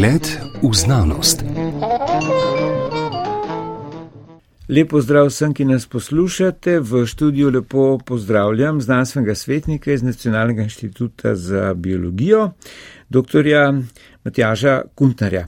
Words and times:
Pogled 0.00 0.40
v 0.62 0.72
znanost. 0.72 1.44
Lepo 4.68 5.00
zdrav 5.00 5.26
vsem, 5.28 5.52
ki 5.52 5.64
nas 5.68 5.84
poslušate. 5.86 6.78
V 6.80 7.02
študiju 7.06 7.50
lepo 7.50 7.98
pozdravljam 7.98 8.80
znanstvenega 8.80 9.34
svetnika 9.34 9.92
iz 9.92 10.02
Nacionalnega 10.02 10.62
inštituta 10.62 11.34
za 11.34 11.74
biologijo, 11.74 12.52
dr. 13.08 13.44
Matjaža 14.24 14.80
Kuntnerja. 14.94 15.46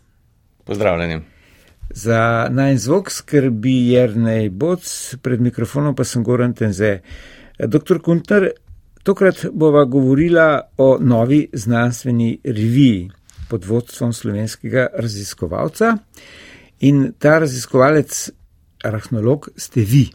Pozdravljeni. 0.64 1.23
Za 1.91 2.48
naj 2.50 2.77
zvok 2.77 3.11
skrbi 3.11 3.89
Jrnej 3.89 4.50
Boc, 4.50 5.14
pred 5.23 5.41
mikrofonom 5.41 5.96
pa 5.96 6.05
sem 6.05 6.25
Goran 6.25 6.53
Tenze. 6.53 6.99
Dr. 7.58 8.05
Kuntner, 8.05 8.50
tokrat 9.03 9.46
bova 9.53 9.85
govorila 9.85 10.61
o 10.77 10.99
novi 11.00 11.49
znanstveni 11.53 12.39
reviji 12.44 13.11
pod 13.53 13.69
vodstvom 13.69 14.13
slovenskega 14.17 14.87
raziskovalca. 14.97 15.97
In 16.89 17.13
ta 17.21 17.37
raziskovalec, 17.39 18.31
arahnolog, 18.85 19.51
ste 19.57 19.85
vi. 19.85 20.07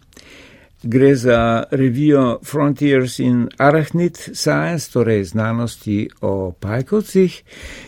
Gre 0.84 1.14
za 1.16 1.64
revijo 1.72 2.40
Frontiers 2.46 3.20
in 3.20 3.46
Arachnid 3.58 4.18
Science, 4.34 4.90
torej 4.92 5.24
znanosti 5.30 6.10
o 6.22 6.52
pajkovcih, 6.52 7.38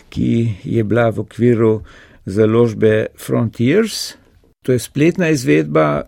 ki 0.10 0.30
je 0.64 0.84
bila 0.84 1.10
v 1.10 1.26
okviru 1.26 1.74
založbe 2.26 3.08
Frontiers. 3.18 4.14
To 4.62 4.72
je 4.72 4.80
spletna 4.80 5.30
izvedba, 5.34 6.04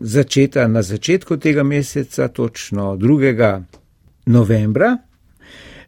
začeta 0.00 0.64
na 0.68 0.82
začetku 0.82 1.36
tega 1.36 1.62
meseca, 1.62 2.28
točno 2.28 2.96
2. 2.96 3.62
novembra. 4.26 4.96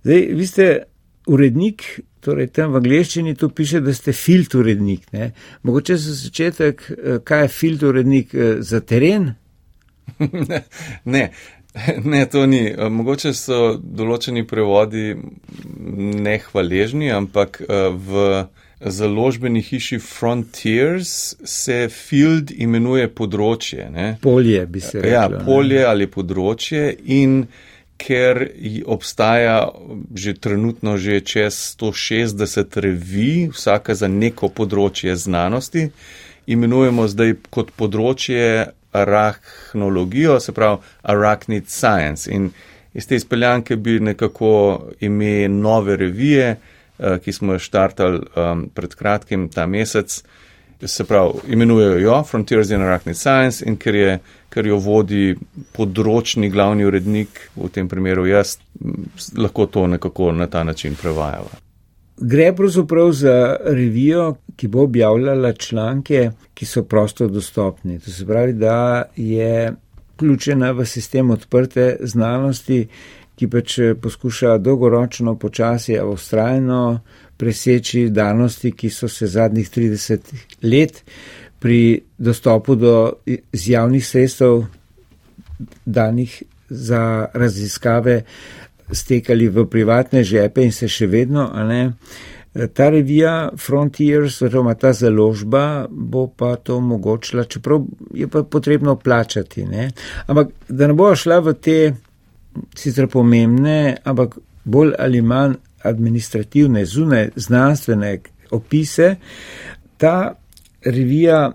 Zdaj, 0.04 0.28
vi 0.34 0.46
ste 0.46 0.66
urednik, 1.26 2.00
torej 2.20 2.50
tam 2.54 2.72
v 2.72 2.80
angleščini 2.82 3.34
tu 3.38 3.50
piše, 3.50 3.80
da 3.80 3.94
ste 3.94 4.12
filt 4.12 4.54
urednik. 4.54 5.06
Ne? 5.12 5.32
Mogoče 5.62 5.96
za 5.96 6.14
začetek, 6.14 6.82
eh, 6.90 7.18
kaj 7.24 7.42
je 7.42 7.48
filt 7.48 7.82
urednik 7.82 8.34
eh, 8.34 8.58
za 8.60 8.80
teren? 8.80 9.34
ne. 11.14 11.30
Ne, 12.04 12.24
to 12.26 12.46
ni. 12.46 12.72
Eh, 12.72 12.88
mogoče 12.90 13.30
so 13.36 13.76
določeni 13.78 14.42
prevodi 14.48 15.12
nehvaležni, 16.24 17.12
ampak 17.14 17.60
v 17.68 18.24
založbeni 18.80 19.62
hiši 19.62 19.98
Frontiers 19.98 21.36
se 21.44 21.78
field 21.92 22.50
imenuje 22.50 23.08
področje. 23.14 23.88
Ne? 23.94 24.08
Polje 24.22 24.64
bi 24.66 24.80
se 24.80 25.00
reklo. 25.02 25.12
Ja, 25.12 25.44
polje 25.46 25.82
ne? 25.82 25.86
ali 25.92 26.08
področje 26.10 26.84
in 27.04 27.40
ker 27.98 28.44
obstaja 28.86 29.68
že 30.14 30.34
trenutno 30.38 30.96
že 30.96 31.20
čez 31.20 31.76
160 31.78 32.80
revij, 32.80 33.50
vsaka 33.52 33.94
za 33.94 34.08
neko 34.08 34.48
področje 34.48 35.16
znanosti, 35.16 35.90
imenujemo 36.46 37.08
zdaj 37.10 37.36
kot 37.50 37.74
področje 37.76 38.70
arachnologijo, 38.94 40.38
se 40.40 40.54
pravi 40.56 40.78
arachnid 41.02 41.68
science. 41.68 42.30
In 42.30 42.50
iz 42.94 43.06
te 43.06 43.18
izpeljanke 43.18 43.76
bi 43.76 43.98
nekako 44.00 44.50
ime 45.04 45.48
nove 45.48 45.98
revije, 46.00 46.56
Eh, 46.98 47.18
ki 47.22 47.32
smo 47.32 47.52
jo 47.54 47.62
štartali 47.62 48.18
um, 48.18 48.64
pred 48.74 48.94
kratkim 48.98 49.46
ta 49.54 49.66
mesec. 49.70 50.22
Se 50.86 51.04
pravi, 51.04 51.40
imenujejo 51.48 51.98
jo 51.98 52.24
Frontiers 52.24 52.70
in 52.70 52.82
Arachnid 52.82 53.16
Science 53.16 53.64
in 53.66 53.76
ker, 53.76 53.94
je, 53.94 54.18
ker 54.48 54.66
jo 54.66 54.76
vodi 54.78 55.32
področni 55.74 56.50
glavni 56.54 56.86
urednik, 56.86 57.40
v 57.56 57.70
tem 57.74 57.88
primeru 57.90 58.28
jaz, 58.30 58.58
lahko 59.34 59.66
to 59.66 59.88
nekako 59.90 60.30
na 60.32 60.46
ta 60.46 60.62
način 60.64 60.94
prevajava. 60.94 61.58
Gre 62.18 62.52
pravzaprav 62.54 63.10
za 63.12 63.34
revijo, 63.64 64.36
ki 64.56 64.68
bo 64.68 64.86
objavljala 64.86 65.52
članke, 65.52 66.30
ki 66.54 66.66
so 66.66 66.82
prosto 66.82 67.28
dostopni. 67.28 67.98
To 67.98 68.10
se 68.10 68.26
pravi, 68.26 68.52
da 68.52 69.04
je 69.16 69.72
vključena 70.14 70.72
v 70.78 70.86
sistem 70.86 71.30
odprte 71.30 71.96
znanosti, 72.00 72.88
ki 73.38 73.48
pač 73.48 73.78
eh, 73.78 73.94
poskuša 73.94 74.58
dolgoročno, 74.58 75.36
počasi, 75.38 75.98
a 75.98 76.06
ustrajno 76.06 77.00
preseči 77.38 78.08
danosti, 78.10 78.72
ki 78.74 78.90
so 78.90 79.08
se 79.08 79.26
zadnjih 79.26 79.70
30 79.70 80.32
let 80.62 81.02
pri 81.58 82.00
dostopu 82.18 82.74
do 82.74 82.94
javnih 83.52 84.06
sredstev 84.06 84.64
danih 85.86 86.42
za 86.68 87.28
raziskave 87.34 88.22
stekali 88.92 89.48
v 89.48 89.66
privatne 89.66 90.24
žepe 90.24 90.64
in 90.64 90.72
se 90.72 90.88
še 90.88 91.06
vedno, 91.06 91.48
a 91.52 91.64
ne. 91.64 91.82
Ta 92.74 92.88
revija 92.90 93.50
Frontiers, 93.60 94.40
oziroma 94.42 94.74
ta 94.74 94.92
založba, 94.92 95.86
bo 95.90 96.26
pa 96.26 96.56
to 96.56 96.78
omogočila, 96.80 97.44
čeprav 97.44 97.84
je 98.14 98.26
pa 98.28 98.42
potrebno 98.42 98.96
plačati. 98.96 99.66
Ne? 99.66 99.90
Ampak 100.26 100.48
da 100.68 100.88
ne 100.88 100.96
bo 100.96 101.12
šla 101.14 101.38
v 101.44 101.54
te 101.54 101.78
sicer 102.76 103.08
pomembne, 103.08 103.96
ampak 104.04 104.38
bolj 104.64 104.92
ali 104.98 105.22
manj 105.22 105.54
administrativne, 105.82 106.84
zunaj 106.84 107.30
znanstvene 107.36 108.18
opise. 108.50 109.16
Ta 109.96 110.34
revija 110.84 111.52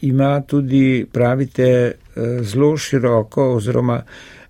ima 0.00 0.40
tudi, 0.40 1.06
pravite, 1.12 1.92
zelo 2.42 2.76
široko 2.76 3.54
oziroma 3.54 4.02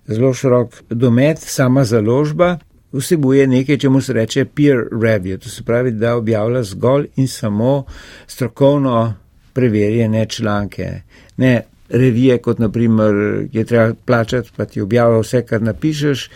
zelo 0.07 0.33
širok 0.33 0.83
domet, 0.89 1.39
sama 1.39 1.83
založba. 1.83 2.57
Vsebuje 2.91 3.47
nekaj, 3.47 3.77
če 3.77 3.89
mu 3.89 4.01
se 4.01 4.13
reče 4.13 4.45
peer 4.45 4.85
review, 4.91 5.37
to 5.43 5.49
se 5.49 5.63
pravi, 5.63 5.91
da 5.91 6.15
objavlja 6.15 6.63
zgolj 6.63 7.07
in 7.15 7.27
samo 7.27 7.85
strokovno 8.27 9.13
preverjene 9.53 10.25
članke. 10.25 11.01
Ne 11.37 11.61
revije, 11.89 12.37
kot 12.37 12.59
naprimer 12.59 13.13
je 13.51 13.65
treba 13.65 13.93
plačati, 14.05 14.49
pa 14.55 14.65
ti 14.65 14.81
objavlja 14.81 15.19
vse, 15.19 15.45
kar 15.45 15.61
napišeš, 15.61 16.29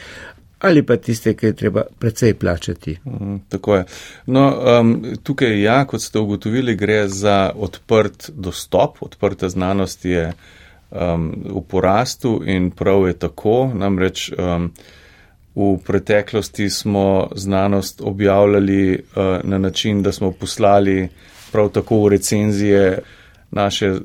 ali 0.60 0.84
pa 0.86 0.98
tiste, 0.98 1.34
ki 1.34 1.46
je 1.46 1.56
treba 1.56 1.84
precej 2.00 2.34
plačati. 2.34 2.98
Mm, 3.06 3.36
tako 3.50 3.76
je. 3.76 3.86
No, 4.26 4.46
um, 4.80 5.04
tukaj, 5.24 5.62
ja, 5.62 5.86
kot 5.86 6.02
ste 6.02 6.20
ugotovili, 6.20 6.76
gre 6.76 7.08
za 7.08 7.52
odprt 7.56 8.30
dostop, 8.34 8.98
odprta 9.02 9.50
znanost 9.50 10.06
je 10.06 10.32
um, 10.92 11.32
v 11.46 11.62
porastu 11.68 12.42
in 12.46 12.72
prav 12.72 13.08
je 13.08 13.14
tako. 13.14 13.72
Namreč 13.74 14.32
um, 14.32 14.72
v 15.56 15.78
preteklosti 15.86 16.70
smo 16.70 17.30
znanost 17.36 18.02
objavljali 18.02 18.94
uh, 18.94 19.24
na 19.44 19.58
način, 19.58 20.04
da 20.04 20.12
smo 20.12 20.32
poslali 20.32 21.10
prav 21.52 21.70
tako 21.70 22.10
recenzije 22.10 23.00
naše 23.52 23.92
uh, 23.92 24.00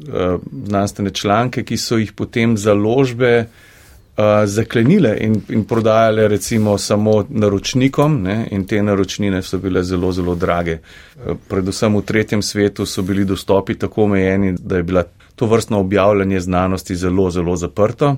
znanstvene 0.66 1.10
članke, 1.10 1.62
ki 1.64 1.76
so 1.76 1.96
jih 1.96 2.12
potem 2.12 2.56
založbe 2.58 3.46
uh, 3.46 4.24
zaklenile 4.44 5.16
in, 5.20 5.40
in 5.48 5.64
prodajale 5.64 6.28
recimo 6.28 6.78
samo 6.78 7.24
naročnikom 7.28 8.22
ne, 8.22 8.48
in 8.50 8.66
te 8.66 8.82
naročnine 8.82 9.42
so 9.42 9.58
bile 9.58 9.82
zelo, 9.82 10.12
zelo 10.12 10.34
drage. 10.34 10.78
Uh, 10.78 11.36
predvsem 11.48 11.96
v 11.96 12.02
tretjem 12.02 12.42
svetu 12.42 12.86
so 12.86 13.02
bili 13.02 13.24
dostopi 13.24 13.74
tako 13.74 14.02
omejeni, 14.02 14.56
da 14.58 14.76
je 14.76 14.82
bila 14.82 15.04
to 15.36 15.46
vrstno 15.46 15.80
objavljanje 15.80 16.40
znanosti 16.40 16.96
zelo, 16.96 17.30
zelo 17.30 17.56
zaprto. 17.56 18.16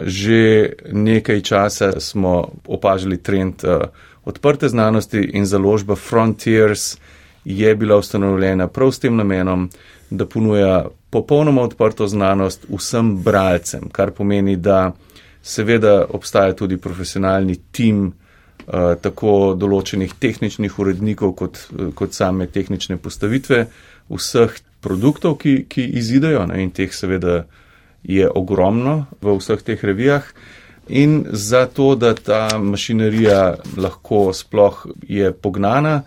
Že 0.00 0.72
nekaj 0.92 1.40
časa 1.40 2.00
smo 2.00 2.48
opažali 2.66 3.22
trend 3.22 3.64
uh, 3.64 3.86
odprte 4.24 4.68
znanosti 4.68 5.18
in 5.18 5.46
založba 5.46 5.96
Frontiers 5.96 6.96
je 7.44 7.74
bila 7.76 7.96
ustanovljena 7.96 8.68
prav 8.68 8.92
s 8.92 8.98
tem 8.98 9.16
namenom, 9.16 9.68
da 10.10 10.26
ponuja 10.26 10.86
popolnoma 11.10 11.62
odprto 11.62 12.06
znanost 12.08 12.66
vsem 12.68 13.16
bralcem, 13.22 13.88
kar 13.92 14.10
pomeni, 14.10 14.56
da 14.56 14.92
seveda 15.42 16.04
obstaja 16.10 16.54
tudi 16.56 16.76
profesionalni 16.76 17.56
tim 17.72 18.06
uh, 18.06 18.94
tako 19.00 19.54
določenih 19.58 20.14
tehničnih 20.20 20.78
urednikov 20.78 21.34
kot, 21.36 21.60
kot 21.94 22.16
same 22.16 22.46
tehnične 22.46 22.96
postavitve 22.96 23.66
vseh 24.08 24.56
produktov, 24.80 25.38
ki, 25.40 25.64
ki 25.68 25.86
izidejo 26.00 26.46
ne, 26.48 26.62
in 26.64 26.72
teh 26.72 26.92
seveda 26.92 27.44
je 28.04 28.28
ogromno 28.28 29.04
v 29.22 29.36
vseh 29.38 29.62
teh 29.64 29.80
revijah. 29.84 30.26
In 30.88 31.22
zato, 31.32 31.94
da 31.96 32.12
ta 32.12 32.58
mašinerija 32.60 33.54
lahko 33.80 34.26
sploh 34.36 34.82
je 35.08 35.32
pognana, 35.32 36.02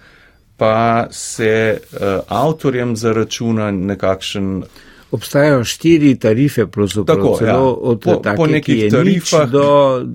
pa 0.58 1.08
se 1.12 1.80
uh, 1.80 2.00
avtorjem 2.28 2.96
zaračuna 2.96 3.72
nekakšen. 3.72 4.64
Obstajajo 5.12 5.64
štiri 5.64 6.16
tarife, 6.20 6.66
tako 7.08 7.38
ja. 7.46 7.60
od 7.60 8.02
po, 8.04 8.16
take, 8.16 8.36
po 8.36 8.48
nekih 8.48 8.92
tarifah 8.92 9.50
do 9.50 9.66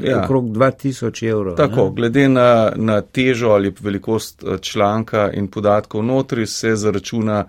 ja. 0.04 0.24
okrog 0.24 0.44
2000 0.44 1.28
evrov. 1.30 1.56
Tako, 1.56 1.84
ne? 1.84 1.92
glede 1.96 2.28
na, 2.28 2.72
na 2.76 3.00
težo 3.00 3.48
ali 3.48 3.72
veliko,st 3.80 4.44
eh, 4.44 4.58
članka 4.58 5.30
in 5.32 5.48
podatkov 5.48 6.04
notri 6.04 6.46
se 6.46 6.76
zaračuna 6.76 7.44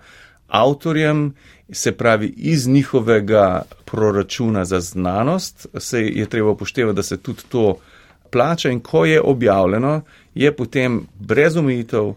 avtorjem, 0.48 1.34
se 1.72 1.92
pravi 1.92 2.34
iz 2.36 2.68
njihovega 2.68 3.62
proračuna 3.84 4.64
za 4.64 4.80
znanost, 4.80 5.66
se 5.78 6.00
je 6.00 6.26
treba 6.26 6.50
upoštevati, 6.50 6.96
da 6.96 7.02
se 7.02 7.16
tudi 7.16 7.42
to 7.48 7.76
plača 8.30 8.70
in 8.70 8.80
ko 8.80 9.04
je 9.04 9.20
objavljeno, 9.20 10.00
je 10.34 10.56
potem 10.56 11.06
brez 11.20 11.56
omejitev 11.56 12.14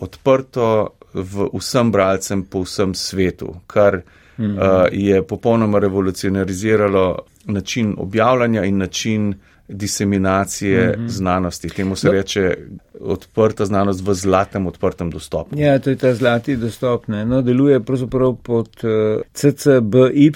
odprto 0.00 0.88
v 1.14 1.48
vsem 1.54 1.92
bralcem 1.92 2.42
po 2.44 2.62
vsem 2.62 2.94
svetu, 2.94 3.54
kar 3.66 4.02
mm 4.38 4.44
-hmm. 4.44 4.56
uh, 4.56 4.88
je 4.92 5.22
popolnoma 5.22 5.78
revolucionariziralo 5.78 7.18
način 7.44 7.94
objavljanja 7.98 8.64
in 8.64 8.78
način 8.78 9.34
diseminacije 9.68 10.88
mm 10.88 11.00
-hmm. 11.00 11.08
znanosti. 11.08 11.68
Temu 11.68 11.96
se 11.96 12.06
no. 12.06 12.12
reče 12.12 12.56
odprta 13.00 13.66
znanost 13.66 14.06
v 14.06 14.14
zlatem 14.14 14.66
odprtem 14.66 15.10
dostopu. 15.10 15.58
Ja, 15.58 15.78
to 15.78 15.90
je 15.90 15.96
ta 15.96 16.14
zlati 16.14 16.56
dostop. 16.56 17.08
Ne? 17.08 17.24
No, 17.24 17.42
deluje 17.42 17.80
pravzaprav 17.80 18.36
pod 18.42 18.68
uh, 18.84 18.90
eh, 18.90 19.22
CCBY, 19.32 20.32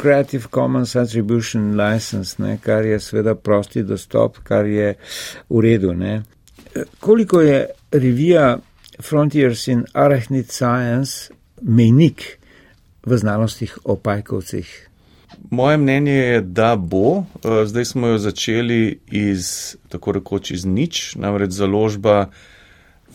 Creative 0.00 0.44
Commons 0.54 0.96
Attribution 0.96 1.80
License, 1.80 2.42
ne? 2.42 2.58
kar 2.62 2.84
je 2.84 3.00
seveda 3.00 3.34
prosti 3.34 3.82
dostop, 3.82 4.38
kar 4.42 4.66
je 4.66 4.94
v 5.50 5.60
redu. 5.60 5.92
Ne? 5.94 6.22
Koliko 7.00 7.40
je 7.40 7.66
revija 7.92 8.58
Frontiers 9.00 9.68
in 9.68 9.84
Arachnid 9.92 10.52
Science 10.52 11.32
mejnik 11.62 12.38
v 13.06 13.16
znanostih 13.16 13.78
o 13.84 13.96
pajkovcih? 13.96 14.90
Moje 15.50 15.76
mnenje 15.76 16.12
je, 16.12 16.40
da 16.40 16.76
bo. 16.76 17.18
Eh, 17.18 17.66
zdaj 17.66 17.84
smo 17.84 18.06
jo 18.06 18.18
začeli 18.18 18.98
iz, 19.06 19.76
tako 19.88 20.12
rekoč, 20.12 20.50
iz 20.50 20.64
nič. 20.64 21.16
Namreč 21.16 21.50
založba 21.50 22.30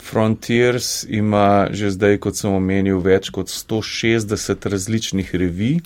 Frontiers 0.02 1.06
ima 1.10 1.68
že 1.72 1.92
zdaj, 1.92 2.18
kot 2.18 2.36
sem 2.36 2.52
omenil, 2.52 3.00
več 3.00 3.30
kot 3.30 3.48
160 3.48 4.68
različnih 4.70 5.36
revij, 5.36 5.80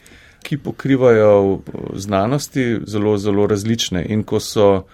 ki 0.43 0.57
pokrivajo 0.57 1.59
eh, 1.59 1.59
znanosti 1.95 2.79
zelo, 2.85 3.17
zelo 3.17 3.47
različne. 3.47 4.05
In 4.09 4.23
ko 4.23 4.39
so 4.39 4.85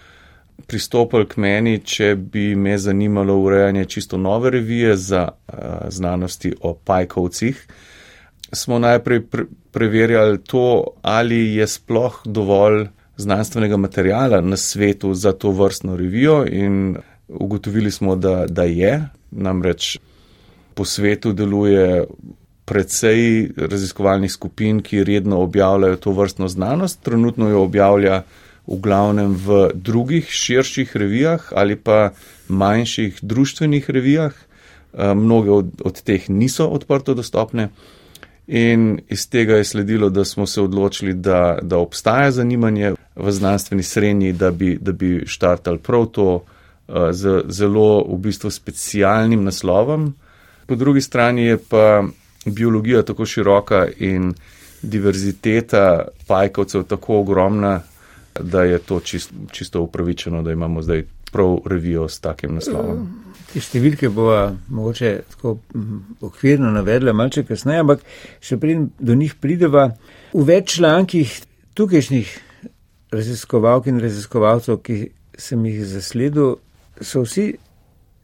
pristopili 0.68 1.28
k 1.28 1.38
meni, 1.38 1.80
če 1.80 2.16
bi 2.16 2.56
me 2.56 2.78
zanimalo 2.78 3.38
urejanje 3.38 3.86
čisto 3.86 4.18
nove 4.18 4.50
revije 4.50 4.96
za 4.98 5.28
uh, 5.30 5.56
znanosti 5.90 6.54
o 6.62 6.74
pajkovcih, 6.74 7.68
smo 8.54 8.80
najprej 8.80 9.22
pre 9.28 9.46
preverjali 9.76 10.40
to, 10.40 10.84
ali 11.02 11.56
je 11.56 11.68
sploh 11.68 12.22
dovolj 12.26 12.86
znanstvenega 13.18 13.78
materijala 13.78 14.42
na 14.42 14.58
svetu 14.58 15.14
za 15.14 15.32
to 15.32 15.52
vrstno 15.52 15.96
revijo 15.96 16.46
in 16.48 16.96
ugotovili 17.28 17.92
smo, 17.92 18.16
da, 18.16 18.46
da 18.48 18.64
je. 18.64 19.04
Namreč 19.32 19.98
po 20.74 20.86
svetu 20.86 21.34
deluje 21.34 22.06
precej 22.66 23.52
raziskovalnih 23.58 24.32
skupin, 24.32 24.80
ki 24.82 25.04
redno 25.04 25.42
objavljajo 25.42 25.96
to 25.96 26.12
vrstno 26.12 26.48
znanost. 26.48 27.04
Trenutno 27.04 27.50
jo 27.50 27.64
objavlja 27.64 28.24
v 28.68 28.80
glavnem 28.82 29.36
v 29.36 29.70
drugih 29.74 30.30
širših 30.30 30.96
revijah 30.98 31.54
ali 31.56 31.76
pa 31.76 32.12
manjših 32.48 33.20
društvenih 33.22 33.90
revijah. 33.90 34.34
Eh, 34.98 35.14
mnoge 35.14 35.52
od, 35.52 35.82
od 35.84 36.02
teh 36.02 36.30
niso 36.30 36.68
odprto 36.68 37.14
dostopne. 37.14 37.70
In 38.48 39.00
iz 39.10 39.30
tega 39.30 39.56
je 39.56 39.64
sledilo, 39.64 40.10
da 40.10 40.26
smo 40.26 40.46
se 40.46 40.62
odločili, 40.62 41.14
da, 41.14 41.60
da 41.62 41.78
obstaja 41.78 42.32
zanimanje 42.32 42.94
v 43.16 43.32
znanstveni 43.32 43.84
srednji, 43.84 44.34
da 44.34 44.52
bi, 44.52 44.78
da 44.82 44.92
bi 44.92 45.24
štartali 45.26 45.78
prav 45.78 46.06
to 46.06 46.36
uh, 46.36 46.96
z 47.12 47.42
zelo 47.48 48.06
v 48.08 48.18
bistvu 48.18 48.52
specialnim 48.52 49.44
naslovom. 49.44 50.14
Po 50.66 50.76
drugi 50.76 51.02
strani 51.02 51.46
je 51.46 51.58
pa 51.58 52.04
biologija 52.46 53.02
tako 53.02 53.26
široka 53.26 53.88
in 53.98 54.34
diverziteta 54.82 56.08
pajkovcev 56.28 56.84
tako 56.84 57.20
ogromna, 57.20 57.82
da 58.40 58.64
je 58.64 58.80
to 58.80 59.00
čist, 59.00 59.32
čisto 59.52 59.82
upravičeno, 59.82 60.44
da 60.44 60.52
imamo 60.52 60.82
zdaj 60.82 61.04
prav 61.32 61.58
revijo 61.66 62.08
s 62.08 62.20
takim 62.20 62.56
naslovom. 62.56 63.08
Te 63.54 63.62
številke 63.64 64.10
bo 64.12 64.30
mogoče 64.68 65.12
tako 65.32 65.58
okvirno 66.24 66.72
navedla 66.76 67.14
malce 67.16 67.46
kasneje, 67.48 67.84
ampak 67.84 68.04
še 68.44 68.58
pridem 68.60 68.90
do 69.00 69.16
njih 69.16 69.36
prideva. 69.40 69.90
V 70.34 70.44
več 70.48 70.78
člankih 70.78 71.32
tukajšnjih 71.76 72.32
raziskovalk 73.16 73.88
in 73.92 74.02
raziskovalcev, 74.04 74.82
ki 74.84 74.98
sem 75.38 75.64
jih 75.68 75.84
zasledil, 75.88 76.58
so 77.02 77.24
vsi, 77.26 77.50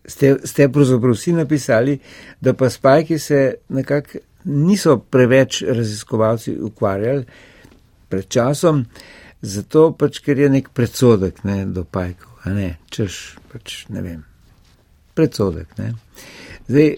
ste, 0.08 0.36
ste 0.48 0.68
pravzaprav 0.72 1.16
vsi 1.16 1.36
napisali, 1.36 1.98
da 2.42 2.56
pa 2.58 2.69
spajki 2.72 3.19
se 3.19 3.42
nekako 3.69 4.24
niso 4.46 4.98
preveč 4.98 5.62
raziskovalci 5.68 6.56
ukvarjali 6.60 7.25
pred 8.10 8.28
časom, 8.28 8.86
zato 9.42 9.92
pač, 9.98 10.20
ker 10.26 10.40
je 10.40 10.50
nek 10.50 10.70
predsodek 10.74 11.44
ne, 11.44 11.66
do 11.66 11.84
pajkov, 11.84 12.42
a 12.46 12.54
ne, 12.56 12.76
češ, 12.90 13.38
pač 13.52 13.86
ne 13.90 14.02
vem 14.02 14.22
predsodek. 15.14 15.78
Ne? 15.78 15.94
Zdaj, 16.68 16.96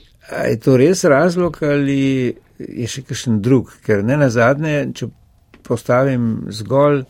je 0.50 0.60
to 0.60 0.78
res 0.78 1.04
razlog 1.04 1.58
ali 1.64 2.34
je 2.58 2.88
še 2.88 3.04
kakšen 3.08 3.42
drug? 3.44 3.74
Ker 3.86 4.04
ne 4.06 4.18
na 4.20 4.30
zadnje, 4.32 4.94
če 4.96 5.10
postavim 5.64 6.46
zgolj 6.54 7.04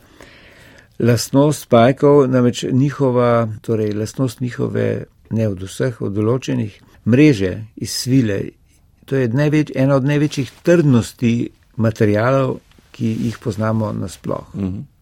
lastnost 1.04 1.68
pajkov, 1.70 2.28
namreč 2.32 2.64
njihova, 2.72 3.48
torej 3.66 3.94
lastnost 3.98 4.42
njihove, 4.42 4.88
ne 5.34 5.48
od 5.50 5.64
vseh, 5.66 5.98
od 6.02 6.14
določenih 6.14 6.78
mreže 7.10 7.54
iz 7.82 7.96
svile, 8.04 8.40
to 9.10 9.18
je 9.20 9.28
največ, 9.28 9.74
ena 9.76 9.98
od 10.00 10.06
največjih 10.08 10.52
trdnosti 10.64 11.34
materijalov, 11.82 12.60
ki 12.94 13.10
jih 13.26 13.40
poznamo 13.42 13.90
nasploh. 13.98 14.54
-hmm. 14.54 14.93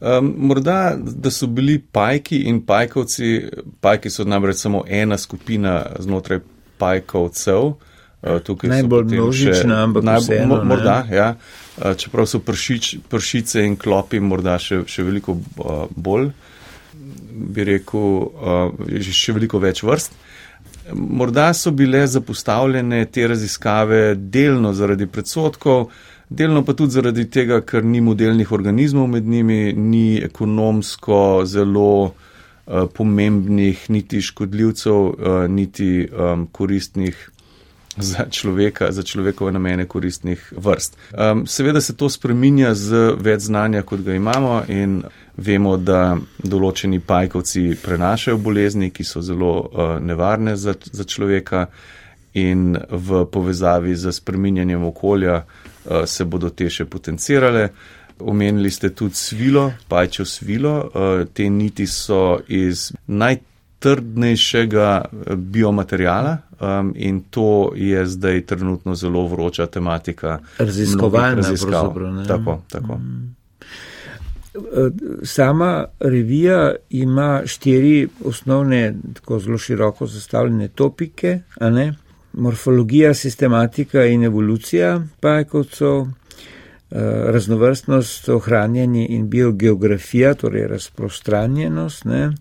Um, 0.00 0.34
morda, 0.38 0.94
da 0.96 1.30
so 1.30 1.46
bili 1.46 1.78
pajki 1.92 2.44
in 2.46 2.60
pajkovci, 2.66 3.48
pajki 3.80 4.10
so 4.10 4.24
namreč 4.24 4.60
samo 4.62 4.84
ena 4.86 5.18
skupina 5.18 5.82
znotraj 5.98 6.38
pajkovcev. 6.78 7.72
Uh, 8.22 8.58
Najbolj 8.62 9.04
množična, 9.04 9.82
ampak 9.84 10.04
najbolj, 10.04 10.24
vseeno, 10.24 10.64
morda, 10.64 11.06
ja. 11.12 11.34
Uh, 11.76 11.96
čeprav 11.96 12.26
so 12.26 12.38
pršič, 12.38 12.96
pršice 13.10 13.62
in 13.66 13.76
klopi 13.78 14.20
morda 14.20 14.56
še, 14.58 14.80
še 14.90 15.02
veliko 15.06 15.36
uh, 15.38 15.84
bolj, 15.94 16.30
bi 17.54 17.66
rekel, 17.66 18.08
uh, 18.26 19.02
še 19.02 19.34
veliko 19.34 19.62
več 19.62 19.82
vrst. 19.86 20.18
Morda 20.94 21.52
so 21.54 21.70
bile 21.70 22.06
zapostavljene 22.06 23.04
te 23.12 23.26
raziskave 23.28 24.14
delno 24.14 24.72
zaradi 24.74 25.06
predsotkov, 25.06 25.90
delno 26.28 26.64
pa 26.64 26.74
tudi 26.74 26.92
zaradi 26.92 27.24
tega, 27.30 27.60
ker 27.60 27.84
ni 27.84 28.00
modelnih 28.00 28.52
organizmov 28.52 29.08
med 29.08 29.26
njimi, 29.26 29.72
ni 29.72 30.20
ekonomsko 30.24 31.42
zelo 31.44 31.90
uh, 32.04 32.12
pomembnih, 32.94 33.90
niti 33.90 34.20
škodljivcev, 34.22 34.94
uh, 34.94 35.42
niti 35.48 36.08
um, 36.08 36.46
koristnih. 36.52 37.30
Za 37.98 38.28
človeka, 38.30 38.92
za 38.94 39.02
človekove 39.02 39.50
namene 39.52 39.88
koristnih 39.90 40.52
vrst. 40.56 40.96
Um, 41.10 41.40
seveda 41.50 41.80
se 41.80 41.96
to 41.96 42.06
spreminja 42.08 42.70
z 42.74 43.00
več 43.18 43.48
znanja, 43.48 43.82
kot 43.82 44.04
ga 44.06 44.14
imamo, 44.14 44.60
in 44.70 45.00
vemo, 45.36 45.72
da 45.76 46.14
določeni 46.38 47.00
pajkovci 47.02 47.72
prenašajo 47.82 48.38
bolezni, 48.38 48.92
ki 48.94 49.02
so 49.02 49.18
zelo 49.18 49.50
uh, 49.58 49.96
nevarne 49.98 50.54
za, 50.54 50.76
za 50.92 51.04
človeka, 51.04 51.66
in 52.38 52.76
v 52.90 53.24
povezavi 53.24 53.96
z 53.96 54.12
spreminjanjem 54.12 54.84
okolja 54.84 55.42
se 56.06 56.24
bodo 56.24 56.50
te 56.50 56.70
še 56.70 56.84
potencirale. 56.84 57.68
Omenili 58.20 58.70
ste 58.70 58.90
tudi 58.90 59.14
svilo, 59.14 59.72
pajčo 59.88 60.24
svilo. 60.24 60.74
Uh, 60.74 61.26
te 61.32 61.48
niti 61.50 61.86
so 61.86 62.40
iz 62.48 62.90
najtrdnejšega 63.06 64.88
eh, 65.04 65.36
biomaterijala 65.36 66.38
um, 66.60 66.92
in 66.96 67.20
to 67.30 67.72
je 67.76 68.06
zdaj 68.06 68.42
trenutno 68.46 68.94
zelo 68.94 69.26
vroča 69.26 69.66
tematika. 69.66 70.38
Raziskovalna 70.58 71.34
raziskav. 71.34 71.94
Tako, 72.28 72.60
tako. 72.68 72.96
Mm. 72.96 73.34
Sama 75.22 75.84
revija 76.00 76.74
ima 76.90 77.42
štiri 77.46 78.08
osnovne, 78.24 78.94
tako 79.14 79.38
zelo 79.38 79.58
široko 79.58 80.06
zastavljene 80.06 80.68
topike, 80.68 81.40
a 81.60 81.70
ne? 81.70 81.94
Morfologija, 82.38 83.14
sistematika 83.14 84.04
in 84.04 84.24
evolucija 84.24 85.02
pajkovcev, 85.20 86.00
eh, 86.00 86.06
raznovrstnost, 87.32 88.28
ohranjanje 88.28 89.06
in 89.10 89.28
biogeografija, 89.30 90.34
torej 90.34 90.66
razprostranjenost. 90.68 92.04
Ne. 92.04 92.32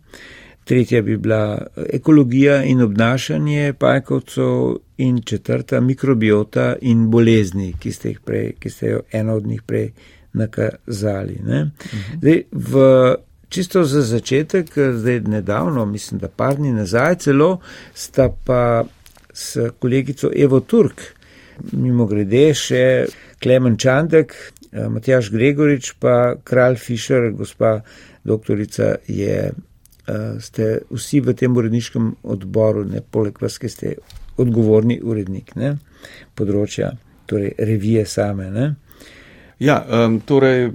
Tretja 0.64 1.02
bi 1.02 1.18
bila 1.18 1.68
ekologija 1.94 2.64
in 2.64 2.82
obnašanje 2.82 3.74
pajkovcev 3.80 4.76
in 4.98 5.22
četrta 5.22 5.82
mikrobiota 5.82 6.76
in 6.82 7.10
bolezni, 7.12 7.74
ki 7.80 7.92
ste, 7.92 8.14
prej, 8.26 8.54
ki 8.60 8.70
ste 8.70 8.88
jo 8.88 9.02
eno 9.12 9.36
od 9.36 9.48
njih 9.48 9.62
prej 9.62 9.92
nakazali. 10.34 11.40
Mhm. 11.44 11.70
Zdaj, 12.22 12.44
v, 12.52 13.16
čisto 13.50 13.84
za 13.84 14.02
začetek, 14.02 14.78
zdaj 14.94 15.20
nedavno, 15.20 15.86
mislim, 15.86 16.20
da 16.20 16.28
par 16.28 16.56
dni 16.56 16.74
nazaj 16.74 17.16
celo, 17.16 17.60
sta 17.94 18.30
pa 18.46 18.84
s 19.38 19.70
kolegico 19.80 20.32
Evo 20.34 20.64
Turk, 20.66 21.04
mimo 21.78 22.08
grede 22.10 22.50
še 22.58 22.84
Klemen 23.44 23.78
Čandek, 23.78 24.34
Matjaš 24.74 25.30
Gregorič, 25.34 25.94
pa 26.02 26.36
kralj 26.44 26.80
Fischer, 26.82 27.30
gospa 27.38 27.78
doktorica 28.26 28.96
je 29.08 29.52
ste 30.40 30.88
vsi 30.90 31.20
v 31.20 31.36
tem 31.36 31.56
uredniškem 31.58 32.16
odboru, 32.24 32.86
ne 32.88 33.02
poleg 33.04 33.36
vas, 33.42 33.58
ki 33.60 33.70
ste 33.70 33.96
odgovorni 34.40 35.00
urednik 35.04 35.54
ne, 35.60 35.76
področja, 36.38 36.94
torej 37.28 37.54
revije 37.60 38.06
same. 38.08 38.48
Ne. 38.54 38.68
Ja, 39.60 39.86
um, 40.06 40.20
torej, 40.20 40.66
eh, 40.66 40.72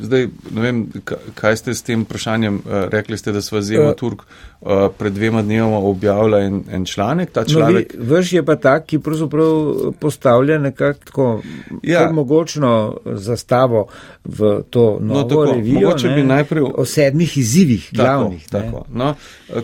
zdaj 0.00 0.28
ne 0.54 0.62
vem, 0.62 0.86
kaj 1.34 1.56
ste 1.56 1.74
s 1.74 1.82
tem 1.82 2.04
vprašanjem 2.06 2.60
uh, 2.62 2.84
rekli, 2.90 3.18
ste, 3.18 3.32
da 3.34 3.42
sva 3.42 3.62
z 3.62 3.74
Evo 3.74 3.88
uh, 3.90 3.96
Turk 3.98 4.22
uh, 4.22 4.86
pred 4.98 5.12
dvema 5.12 5.42
dnevoma 5.42 5.78
objavila 5.78 6.38
en, 6.38 6.62
en 6.70 6.84
članek. 6.86 7.32
članek... 7.48 7.94
No, 7.98 8.04
Vrš 8.14 8.32
je 8.32 8.44
pa 8.46 8.56
tak, 8.56 8.86
ki 8.86 8.98
pravzaprav 9.02 9.74
postavlja 10.00 10.58
nekako 10.58 10.98
tako 11.04 11.42
ja. 11.82 12.12
mogočno 12.12 12.96
zastavo 13.04 13.88
v 14.24 14.62
to 14.70 14.98
no, 15.00 15.14
novo 15.14 15.20
no, 15.20 15.28
tako, 15.28 15.52
revijo 15.54 15.96
ne, 16.04 16.24
najprej... 16.24 16.62
o 16.74 16.84
sedmih 16.84 17.38
izzivih 17.38 17.88
glavnih. 17.92 18.48
Tako, 18.48 18.66
tako. 18.66 18.86
No, 18.92 19.14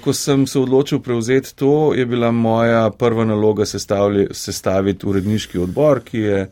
ko 0.03 0.13
sem 0.13 0.47
se 0.47 0.59
odločil 0.59 0.99
prevzeti 0.99 1.55
to, 1.57 1.95
je 1.95 2.07
bila 2.07 2.31
moja 2.31 2.91
prva 2.91 3.25
naloga 3.25 3.65
sestaviti 4.33 5.07
uredniški 5.07 5.59
odbor, 5.59 6.01
ki 6.01 6.19
je 6.19 6.49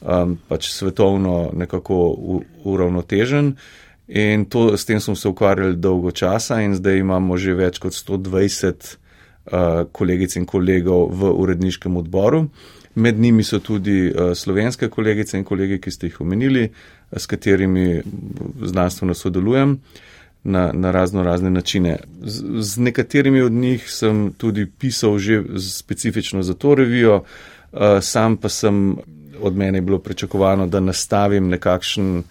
um, 0.00 0.38
pač 0.48 0.70
svetovno 0.70 1.50
nekako 1.54 2.16
uravnotežen. 2.64 3.54
In 4.08 4.44
to, 4.44 4.76
s 4.76 4.84
tem 4.84 5.00
smo 5.00 5.16
se 5.16 5.28
ukvarjali 5.28 5.76
dolgo 5.76 6.10
časa 6.10 6.60
in 6.62 6.74
zdaj 6.74 6.98
imamo 6.98 7.36
že 7.36 7.54
več 7.58 7.80
kot 7.82 7.92
120 7.92 8.96
uh, 9.50 9.84
kolegic 9.92 10.36
in 10.36 10.46
kolegov 10.46 11.10
v 11.10 11.30
uredniškem 11.32 11.96
odboru. 11.96 12.46
Med 12.94 13.18
njimi 13.18 13.44
so 13.44 13.58
tudi 13.58 14.06
uh, 14.08 14.32
slovenske 14.34 14.88
kolegice 14.88 15.36
in 15.38 15.44
kolegi, 15.44 15.80
ki 15.82 15.90
ste 15.90 16.06
jih 16.06 16.20
omenili, 16.20 16.70
s 17.12 17.26
katerimi 17.26 18.02
znanstveno 18.62 19.14
sodelujem 19.14 19.76
na, 20.44 20.70
na 20.72 20.90
razno 20.90 21.22
razne 21.22 21.50
načine. 21.50 21.98
Z, 22.22 22.62
z 22.62 22.78
nekaterimi 22.78 23.40
od 23.40 23.52
njih 23.52 23.90
sem 23.90 24.32
tudi 24.38 24.66
pisal 24.66 25.18
že 25.18 25.42
specifično 25.58 26.42
za 26.42 26.54
to 26.54 26.74
revijo, 26.74 27.24
uh, 27.72 27.98
sam 28.00 28.36
pa 28.36 28.48
sem 28.48 28.96
od 29.40 29.56
mene 29.56 29.78
je 29.78 29.82
bilo 29.82 29.98
pričakovano, 29.98 30.66
da 30.66 30.80
nastavim 30.80 31.48
nekakšen 31.48 32.22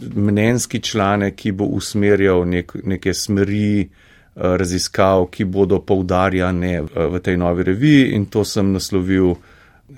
mnenjski 0.00 0.80
članek, 0.80 1.34
ki 1.34 1.52
bo 1.52 1.64
usmerjal 1.64 2.48
nek, 2.48 2.72
neke 2.84 3.14
smeri 3.14 3.80
eh, 3.80 3.88
raziskav, 4.36 5.26
ki 5.30 5.44
bodo 5.44 5.80
poudarjane 5.80 6.82
v 6.82 7.20
tej 7.22 7.36
novi 7.36 7.62
reviji 7.62 8.10
in 8.14 8.26
to 8.26 8.44
sem 8.44 8.72
naslovil 8.72 9.34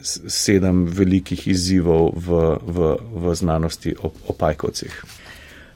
sedem 0.04 0.84
velikih 0.84 1.46
izzivov 1.48 2.12
v, 2.14 2.42
v, 2.62 2.96
v 3.24 3.34
znanosti 3.34 3.94
o, 4.02 4.12
o 4.26 4.32
pajkovcih. 4.32 5.04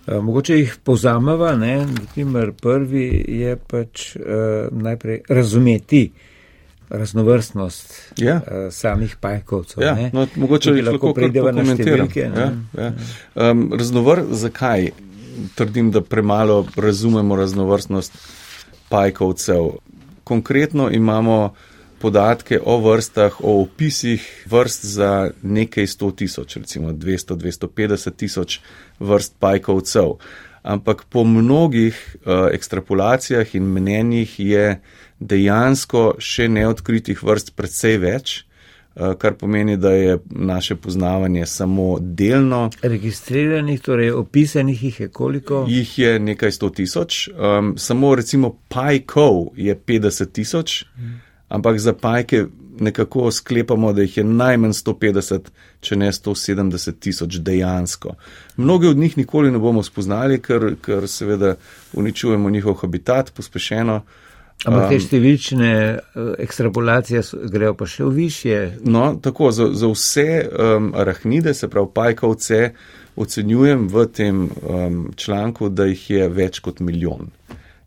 Eh, 0.06 0.18
mogoče 0.20 0.58
jih 0.58 0.76
povzameva, 0.84 1.56
ne, 1.56 1.86
naprimer 1.86 2.52
prvi 2.52 3.24
je 3.28 3.56
pač 3.56 4.12
uh, 4.16 4.68
najprej 4.70 5.22
razumeti, 5.28 6.04
uh, 6.10 6.31
raznovrstnost 6.92 8.12
ja. 8.20 8.36
uh, 8.36 8.72
samih 8.72 9.16
pajkovcev. 9.20 9.82
Ja, 9.82 10.10
no, 10.12 10.26
mogoče 10.36 10.74
jih 10.76 10.84
lahko 10.84 11.14
prideva 11.16 11.52
na 11.52 11.64
številke. 11.64 12.28
Ja, 12.28 12.50
ja. 12.76 12.92
Um, 13.34 13.70
raznovr, 13.72 14.26
zakaj 14.36 14.90
trdim, 15.56 15.90
da 15.90 16.02
premalo 16.04 16.66
razumemo 16.76 17.36
raznovrstnost 17.36 18.18
pajkovcev? 18.92 19.70
Konkretno 20.24 20.90
imamo 20.92 21.54
podatke 22.02 22.58
o 22.64 22.76
vrstah, 22.82 23.40
o 23.40 23.60
opisih 23.62 24.46
vrst 24.50 24.86
za 24.86 25.30
nekaj 25.42 25.86
sto 25.86 26.10
tisoč, 26.10 26.56
recimo 26.56 26.92
200-250 26.92 28.16
tisoč 28.16 28.60
vrst 29.00 29.38
pajkovcev. 29.38 30.18
Ampak 30.62 31.06
po 31.10 31.24
mnogih 31.24 31.96
uh, 31.96 32.50
ekstrapolacijah 32.52 33.54
in 33.54 33.62
mnenjih 33.62 34.34
je 34.40 34.66
dejansko 35.28 36.14
še 36.18 36.48
neodkritih 36.48 37.22
vrst 37.22 37.54
precej 37.56 37.98
več, 38.02 38.34
eh, 38.96 39.14
kar 39.18 39.36
pomeni, 39.40 39.76
da 39.76 39.92
je 39.94 40.18
naše 40.30 40.76
poznavanje 40.76 41.46
samo 41.46 41.98
delno. 42.00 42.70
Registriranih, 42.82 43.80
torej 43.80 44.10
opisanih 44.10 44.84
jih 44.84 45.00
je 45.00 45.08
koliko? 45.08 45.64
Jih 45.68 45.98
je 45.98 46.18
nekaj 46.18 46.52
sto 46.52 46.70
tisoč, 46.70 47.28
um, 47.28 47.74
samo 47.78 48.14
recimo 48.14 48.56
pajkov 48.68 49.52
je 49.56 49.76
50 49.76 50.32
tisoč, 50.32 50.84
hmm. 50.96 51.20
ampak 51.48 51.80
za 51.80 51.92
pajke 51.92 52.46
nekako 52.80 53.30
sklepamo, 53.30 53.92
da 53.92 54.02
jih 54.02 54.16
je 54.16 54.24
najmanj 54.24 54.72
150, 54.72 55.50
če 55.80 55.96
ne 55.96 56.08
170 56.12 56.98
tisoč 57.00 57.38
dejansko. 57.38 58.14
Mnoge 58.56 58.88
od 58.88 58.96
njih 58.96 59.16
nikoli 59.18 59.50
ne 59.50 59.58
bomo 59.58 59.82
spoznali, 59.82 60.40
ker, 60.40 60.74
ker 60.82 61.08
seveda 61.08 61.54
uničujemo 61.92 62.50
njihov 62.50 62.74
habitat 62.74 63.32
pospešeno. 63.36 64.00
Ampak 64.62 64.92
te 64.92 64.98
številčne 65.02 65.70
eh, 65.74 66.32
ekstrapolacije 66.44 67.22
grejo 67.50 67.74
pa 67.78 67.88
še 67.90 68.04
v 68.06 68.12
više. 68.14 68.58
No, 68.84 69.12
tako 69.22 69.50
za, 69.54 69.68
za 69.74 69.90
vse 69.90 70.28
um, 70.46 70.92
arahnide, 70.94 71.54
se 71.54 71.68
pravi 71.70 71.90
pajkovce, 71.94 72.60
ocenjujem 73.18 73.88
v 73.92 74.06
tem 74.14 74.44
um, 74.46 75.02
članku, 75.18 75.68
da 75.68 75.88
jih 75.90 76.04
je 76.14 76.28
več 76.32 76.62
kot 76.64 76.80
milijon. 76.80 77.32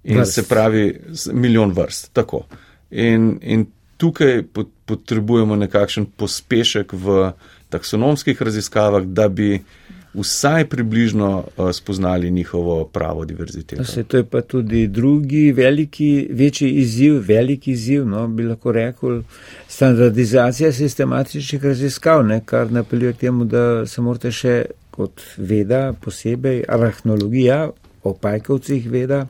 In 0.05 0.21
vrst. 0.21 0.33
se 0.33 0.43
pravi, 0.49 0.85
milijon 1.33 1.71
vrst. 1.73 2.11
Tako. 2.13 2.43
In, 2.91 3.37
in 3.41 3.65
tukaj 3.97 4.43
potrebujemo 4.85 5.55
nekakšen 5.55 6.11
pospešek 6.19 6.93
v 6.93 7.31
taksonomskih 7.73 8.41
raziskavah, 8.41 9.07
da 9.07 9.29
bi 9.29 9.63
vsaj 10.17 10.65
približno 10.69 11.43
uh, 11.57 11.71
spoznali 11.71 12.31
njihovo 12.31 12.85
pravo 12.85 13.25
diverziteto. 13.25 13.83
Se, 13.83 14.03
to 14.03 14.17
je 14.17 14.23
pa 14.23 14.41
tudi 14.41 14.87
drugi 14.87 15.51
veliki, 15.51 16.27
večji 16.31 16.71
izziv, 16.71 17.21
veliki 17.27 17.71
izziv, 17.71 18.05
no, 18.07 18.27
bi 18.27 18.43
lahko 18.43 18.71
rekel, 18.71 19.21
standardizacija 19.67 20.71
sistematičnih 20.71 21.63
raziskav, 21.63 22.25
ne, 22.25 22.41
kar 22.45 22.71
napeljuje 22.71 23.13
k 23.13 23.17
temu, 23.17 23.45
da 23.45 23.85
se 23.85 24.01
morate 24.01 24.31
še 24.31 24.65
kot 24.91 25.21
veda, 25.37 25.93
posebej 26.01 26.63
arahnologija, 26.67 27.69
o 28.03 28.13
pajkovcih 28.13 28.89
veda, 28.91 29.25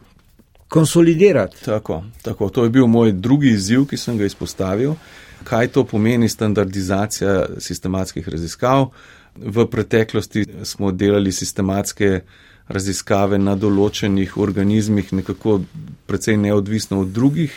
konsolidirati. 0.68 1.66
Tako, 1.66 2.04
tako, 2.22 2.50
to 2.50 2.64
je 2.64 2.70
bil 2.70 2.88
moj 2.88 3.12
drugi 3.12 3.54
izziv, 3.56 3.86
ki 3.90 3.98
sem 3.98 4.18
ga 4.18 4.26
izpostavil. 4.26 4.96
Kaj 5.44 5.68
to 5.68 5.84
pomeni 5.86 6.30
standardizacija 6.30 7.46
sistematskih 7.60 8.30
raziskav? 8.30 8.90
V 9.36 9.66
preteklosti 9.72 10.46
smo 10.64 10.92
delali 10.92 11.32
sistematske 11.32 12.22
raziskave 12.68 13.38
na 13.38 13.56
določenih 13.56 14.38
organizmih, 14.42 15.12
nekako 15.14 15.60
precej 16.08 16.38
neodvisno 16.38 17.02
od 17.04 17.12
drugih. 17.14 17.54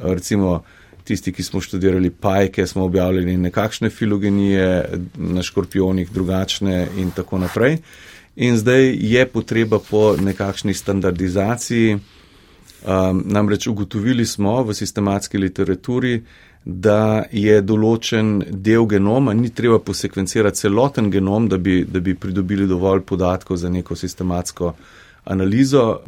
Recimo 0.00 0.62
tisti, 1.04 1.32
ki 1.32 1.42
smo 1.42 1.60
študirali 1.60 2.10
pajke, 2.10 2.66
smo 2.66 2.84
objavljali 2.84 3.36
nekakšne 3.36 3.90
filogenije, 3.90 5.00
na 5.16 5.42
škorpionih 5.42 6.10
drugačne 6.12 6.86
in 6.98 7.10
tako 7.16 7.38
naprej. 7.38 7.80
In 8.36 8.56
zdaj 8.56 8.94
je 8.94 9.26
potreba 9.26 9.78
po 9.78 10.16
nekakšni 10.16 10.74
standardizaciji. 10.74 11.98
Um, 12.80 13.24
namreč 13.26 13.66
ugotovili 13.66 14.24
smo 14.26 14.62
v 14.64 14.74
sistematski 14.74 15.38
literaturi, 15.38 16.22
da 16.64 17.24
je 17.32 17.60
določen 17.64 18.40
del 18.50 18.86
genoma, 18.86 19.32
ni 19.34 19.48
treba 19.50 19.78
posekvencirati 19.80 20.60
celoten 20.60 21.10
genom, 21.10 21.48
da 21.48 21.58
bi, 21.58 21.84
da 21.88 22.00
bi 22.00 22.14
pridobili 22.14 22.68
dovolj 22.68 23.00
podatkov 23.08 23.56
za 23.56 23.70
neko 23.72 23.96
sistematsko 23.96 24.74
analizo. 25.24 25.98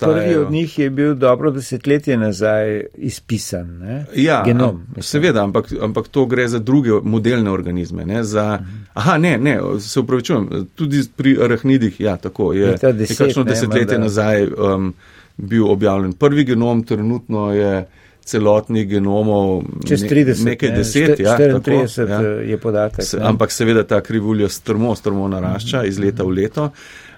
Prvi 0.00 0.36
od 0.36 0.50
njih 0.50 0.78
je 0.78 0.90
bil 0.90 1.14
dobro 1.14 1.50
desetletje 1.50 2.16
nazaj 2.16 2.80
izpisan. 2.94 3.78
Ne? 3.78 4.04
Ja, 4.14 4.42
genom. 4.46 4.82
A, 4.96 5.02
seveda, 5.02 5.44
ampak, 5.44 5.72
ampak 5.82 6.08
to 6.08 6.26
gre 6.26 6.48
za 6.48 6.58
druge 6.58 6.90
modelne 7.02 7.50
organizme. 7.50 8.06
Ne? 8.06 8.24
Za, 8.24 8.58
aha, 8.94 9.18
ne, 9.18 9.38
ne, 9.38 9.60
se 9.80 10.00
upravičujem, 10.00 10.66
tudi 10.74 11.02
pri 11.16 11.38
arahnidih, 11.42 12.00
ja, 12.00 12.16
tako 12.16 12.52
je. 12.52 12.76
Nekakšno 12.82 13.44
desetletje 13.44 13.98
ne, 13.98 14.04
nazaj 14.04 14.46
um, 14.46 14.92
bil 15.36 15.70
objavljen 15.70 16.12
prvi 16.12 16.44
genom, 16.44 16.82
trenutno 16.82 17.52
je 17.54 17.86
celotnih 18.28 18.88
genomov, 18.88 19.62
čez 19.88 20.04
30, 20.04 20.44
nekaj 20.44 20.70
ne, 20.70 20.76
deset, 20.76 21.20
ja, 21.20 21.36
34 21.38 21.62
tako, 21.96 22.12
ja. 22.12 22.20
je 22.50 22.58
podatek. 22.60 23.04
Se, 23.04 23.20
ampak 23.22 23.52
seveda 23.52 23.84
ta 23.88 24.00
krivulja 24.04 24.48
strmo, 24.48 24.94
strmo 24.94 25.28
narašča 25.28 25.84
iz 25.88 25.98
leta 25.98 26.26
v 26.28 26.36
leto. 26.42 26.70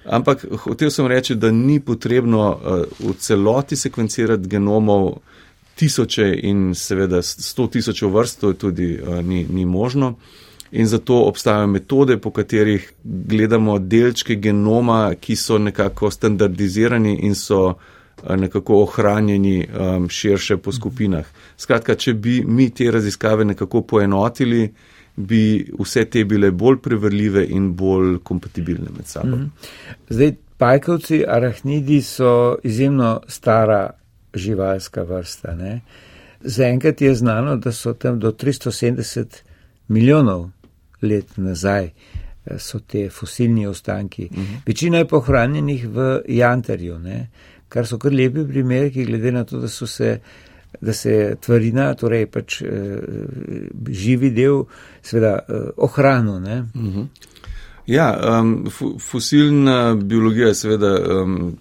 Ampak 0.04 0.46
hotel 0.64 0.90
sem 0.90 1.06
reči, 1.10 1.34
da 1.34 1.50
ni 1.50 1.80
potrebno 1.80 2.46
uh, 2.50 2.84
v 3.10 3.16
celoti 3.18 3.76
sekvencirati 3.76 4.48
genomov 4.48 5.18
tisoče 5.74 6.30
in 6.42 6.70
seveda 6.74 7.22
sto 7.22 7.66
tisočev 7.66 8.14
vrst, 8.14 8.40
to 8.40 8.52
tudi 8.52 8.94
uh, 8.94 9.20
ni, 9.24 9.44
ni 9.50 9.66
možno. 9.66 10.14
In 10.70 10.86
zato 10.86 11.24
obstajajo 11.26 11.66
metode, 11.66 12.16
po 12.16 12.30
katerih 12.30 12.92
gledamo 13.04 13.78
delčke 13.78 14.36
genoma, 14.38 15.14
ki 15.20 15.36
so 15.36 15.58
nekako 15.58 16.10
standardizirani 16.10 17.18
in 17.26 17.34
so 17.34 17.64
uh, 17.66 17.74
Eh, 17.74 17.98
nekako 18.36 18.82
ohranjeni 18.82 19.66
um, 19.66 20.08
širše 20.08 20.56
po 20.56 20.72
skupinah. 20.72 21.26
Skratka, 21.56 21.94
če 21.94 22.14
bi 22.14 22.40
mi 22.46 22.70
te 22.70 22.90
raziskave 22.90 23.44
nekako 23.44 23.82
poenotili, 23.82 24.72
bi 25.16 25.70
vse 25.78 26.04
te 26.04 26.24
bile 26.24 26.50
bolj 26.50 26.78
preverljive 26.82 27.44
in 27.46 27.72
bolj 27.76 28.18
kompatibilne 28.24 28.90
med 28.96 29.06
sabo. 29.06 29.36
Mm 29.36 29.42
-hmm. 29.42 29.68
Zdaj, 30.08 30.34
pajkovci, 30.58 31.24
arahnidi 31.28 32.02
so 32.02 32.56
izjemno 32.62 33.20
stara 33.28 33.90
živalska 34.34 35.02
vrsta. 35.02 35.54
Ne. 35.54 35.80
Zaenkrat 36.40 37.00
je 37.00 37.14
znano, 37.14 37.56
da 37.56 37.72
so 37.72 37.92
tam 37.92 38.20
do 38.20 38.32
370 38.32 39.24
milijonov 39.88 40.50
let 41.02 41.36
nazaj 41.36 41.84
eh, 41.84 42.58
so 42.58 42.78
te 42.78 43.08
fosilni 43.10 43.66
ostanki. 43.66 44.28
Uh 44.30 44.38
-huh. 44.38 44.56
Večina 44.66 44.98
je 44.98 45.08
pohranjenih 45.08 45.88
v 45.88 46.22
Jantarju, 46.28 46.98
ne, 46.98 47.28
kar 47.70 47.86
so 47.86 47.98
kar 47.98 48.12
lepi 48.12 48.44
primeri, 48.48 49.06
glede 49.06 49.32
na 49.32 49.44
to, 49.46 49.62
da 49.62 49.68
so 49.70 49.86
se 49.86 50.18
da 50.80 50.92
se 50.92 51.36
tvarina, 51.42 51.94
torej 51.98 52.26
pač 52.30 52.60
eh, 52.62 52.68
živi 53.90 54.30
del, 54.30 54.64
seveda 55.02 55.32
eh, 55.40 55.70
ohranil. 55.76 56.36
Uh 56.36 56.64
mhm. 56.74 56.88
-huh. 56.98 57.06
Ja, 57.86 58.38
um, 58.40 58.66
fosilna 59.00 59.94
biologija 59.94 60.48
je 60.48 60.54
seveda 60.54 61.22
um, 61.22 61.56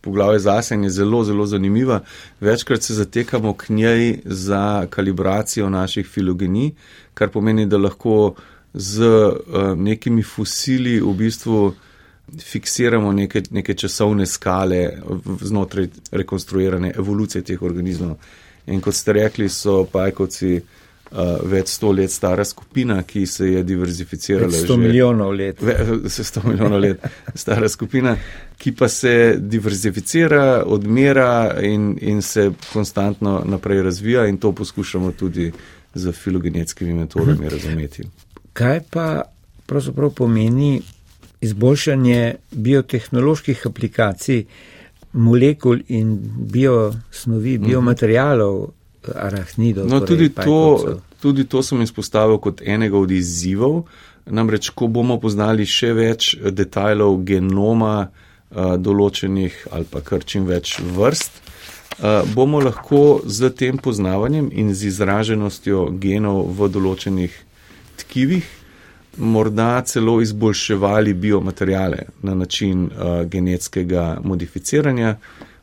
poglavje 0.00 0.38
zase 0.38 0.74
in 0.74 0.84
je 0.84 0.90
zelo, 0.90 1.24
zelo 1.24 1.46
zanimiva. 1.46 2.00
Večkrat 2.40 2.82
se 2.82 2.94
zatekamo 2.94 3.54
k 3.54 3.68
njej 3.68 4.18
za 4.24 4.86
kalibracijo 4.90 5.70
naših 5.70 6.06
filogenij, 6.06 6.70
kar 7.14 7.28
pomeni, 7.30 7.66
da 7.66 7.78
lahko 7.78 8.34
z 8.74 9.02
uh, 9.02 9.34
nekimi 9.76 10.22
fosili 10.22 11.00
v 11.00 11.14
bistvu 11.14 11.74
fiksiramo 12.44 13.12
neke, 13.12 13.42
neke 13.50 13.74
časovne 13.74 14.26
skale 14.26 14.98
znotraj 15.40 15.88
rekonstruirane 16.10 16.92
evolucije 16.96 17.42
teh 17.44 17.62
organizmov. 17.62 18.16
In 18.66 18.80
kot 18.80 18.94
ste 18.94 19.12
rekli, 19.12 19.48
so 19.48 19.84
pajkovci 19.92 20.60
več 21.48 21.72
sto 21.72 21.92
let 21.92 22.12
stara 22.12 22.44
skupina, 22.44 23.02
ki 23.02 23.26
se 23.26 23.46
je 23.48 23.62
diverzificirala. 23.64 24.52
Sto 24.52 24.76
milijonov 24.76 25.32
let. 25.32 25.62
Se 26.14 26.24
sto 26.24 26.42
milijonov 26.44 26.80
let 26.80 27.06
stara 27.34 27.68
skupina, 27.68 28.16
ki 28.58 28.72
pa 28.76 28.88
se 28.88 29.36
diverzificira, 29.38 30.64
odmera 30.66 31.56
in, 31.62 31.96
in 32.00 32.22
se 32.22 32.50
konstantno 32.72 33.42
naprej 33.46 33.82
razvija 33.82 34.26
in 34.26 34.38
to 34.38 34.52
poskušamo 34.52 35.12
tudi 35.12 35.52
z 35.94 36.12
filogenetskimi 36.12 36.94
metodami 36.94 37.46
mhm. 37.46 37.48
razumeti. 37.48 38.04
Kaj 38.52 38.80
pa 38.90 39.22
pravzaprav 39.66 40.10
pomeni 40.10 40.82
izboljšanje 41.40 42.34
biotehnoloških 42.50 43.66
aplikacij? 43.66 44.44
molekul 45.12 45.78
in 45.88 46.18
biosnovi, 46.52 47.58
mhm. 47.58 47.66
biomaterialov, 47.66 48.70
arahnidov. 49.14 49.88
No, 49.88 50.00
torej 50.00 50.28
tudi, 50.28 50.44
to, 50.44 51.00
tudi 51.20 51.44
to 51.44 51.62
sem 51.62 51.82
izpostavil 51.82 52.38
kot 52.38 52.62
enega 52.64 52.98
od 52.98 53.10
izzivov. 53.10 53.82
Namreč, 54.28 54.70
ko 54.76 54.90
bomo 54.92 55.16
poznali 55.20 55.64
še 55.64 55.94
več 55.96 56.34
detajlov 56.36 57.22
genoma 57.24 57.94
uh, 58.04 58.74
določenih 58.76 59.62
ali 59.72 59.88
pa 59.88 60.02
kar 60.04 60.26
čim 60.28 60.44
več 60.44 60.74
vrst, 60.84 61.40
uh, 61.40 62.28
bomo 62.36 62.60
lahko 62.60 63.22
z 63.24 63.48
tem 63.56 63.80
poznavanjem 63.80 64.50
in 64.52 64.74
z 64.76 64.92
izraženostjo 64.92 65.88
genov 65.96 66.44
v 66.60 66.68
določenih 66.76 67.40
tkivih 68.04 68.57
morda 69.18 69.82
celo 69.82 70.20
izboljševali 70.20 71.14
biomaterijale 71.14 71.98
na 72.22 72.34
način 72.34 72.84
uh, 72.84 73.24
genetskega 73.24 74.20
modificiranja 74.24 75.16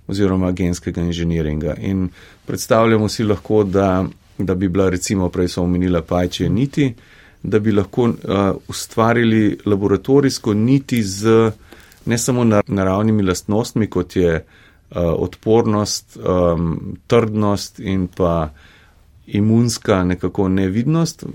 oziroma 0.08 0.52
genskega 0.52 1.02
inženiringa. 1.02 1.76
In 1.82 2.10
predstavljamo 2.46 3.10
si 3.10 3.24
lahko, 3.24 3.64
da, 3.64 4.06
da 4.38 4.56
bi 4.56 4.68
bila 4.68 4.90
recimo, 4.90 5.30
prej 5.30 5.48
so 5.48 5.64
omenila 5.64 6.02
pajče 6.02 6.50
niti, 6.50 6.94
da 7.44 7.60
bi 7.60 7.72
lahko 7.72 8.04
uh, 8.04 8.16
ustvarili 8.68 9.58
laboratorijsko 9.66 10.54
niti 10.54 11.04
z 11.04 11.52
ne 12.06 12.18
samo 12.18 12.44
naravnimi 12.68 13.24
lastnostmi, 13.24 13.88
kot 13.88 14.16
je 14.16 14.36
uh, 14.36 14.98
odpornost, 14.98 16.18
um, 16.18 16.98
trdnost 17.08 17.80
in 17.80 18.08
pa 18.08 18.50
imunska 19.28 20.04
nekako 20.04 20.48
nevidnost, 20.50 21.26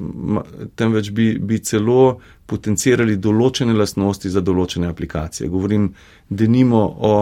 temveč 0.75 1.11
bi, 1.11 1.39
bi 1.39 1.59
celo 1.59 2.21
potencirali 2.47 3.17
določene 3.17 3.75
lastnosti 3.75 4.31
za 4.31 4.41
določene 4.41 4.89
aplikacije. 4.91 5.49
Govorim 5.49 5.91
denimo 6.29 6.83
o 6.99 7.15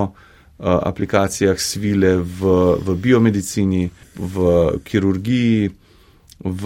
aplikacijah 0.59 1.59
svile 1.61 2.17
v, 2.19 2.55
v 2.85 2.97
biomedicini, 2.99 3.85
v 4.19 4.47
kirurgiji, 4.85 5.69
v 6.39 6.65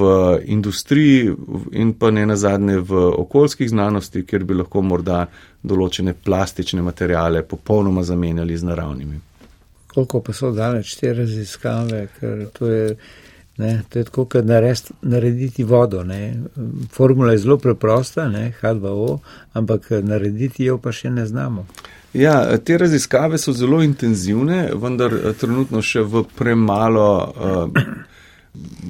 industriji 0.53 1.33
in 1.73 1.95
pa 1.97 2.11
ne 2.11 2.27
nazadnje 2.27 2.79
v 2.79 3.03
okoljskih 3.23 3.69
znanosti, 3.69 4.25
kjer 4.29 4.45
bi 4.45 4.57
lahko 4.59 4.83
morda 4.85 5.27
določene 5.63 6.13
plastične 6.13 6.83
materijale 6.85 7.43
popolnoma 7.43 8.05
zamenjali 8.05 8.57
z 8.59 8.69
naravnimi. 8.69 9.21
Koliko 9.93 10.21
pa 10.25 10.33
so 10.33 10.53
daleč 10.57 10.95
te 11.01 11.13
raziskave, 11.13 12.07
ker 12.19 12.47
to 12.57 12.69
je. 12.73 12.97
Ne, 13.57 13.83
to 13.89 13.99
je 13.99 14.05
tako, 14.05 14.25
kot 14.25 14.45
narediti 15.03 15.65
vodo. 15.65 16.05
Ne. 16.05 16.35
Formula 16.93 17.33
je 17.33 17.39
zelo 17.39 17.59
preprosta, 17.59 18.29
ne, 18.29 18.53
H2O, 18.61 19.19
ampak 19.53 19.91
narediti 20.03 20.65
jo 20.65 20.79
pa 20.79 20.93
še 20.93 21.11
ne 21.11 21.27
znamo. 21.27 21.67
Ja, 22.13 22.59
te 22.59 22.79
raziskave 22.79 23.39
so 23.39 23.53
zelo 23.53 23.83
intenzivne, 23.83 24.71
vendar 24.77 25.13
eh, 25.17 25.33
trenutno 25.41 25.83
še 25.85 26.03
v 26.05 26.25
premalo 26.37 27.07
uh, 27.21 27.85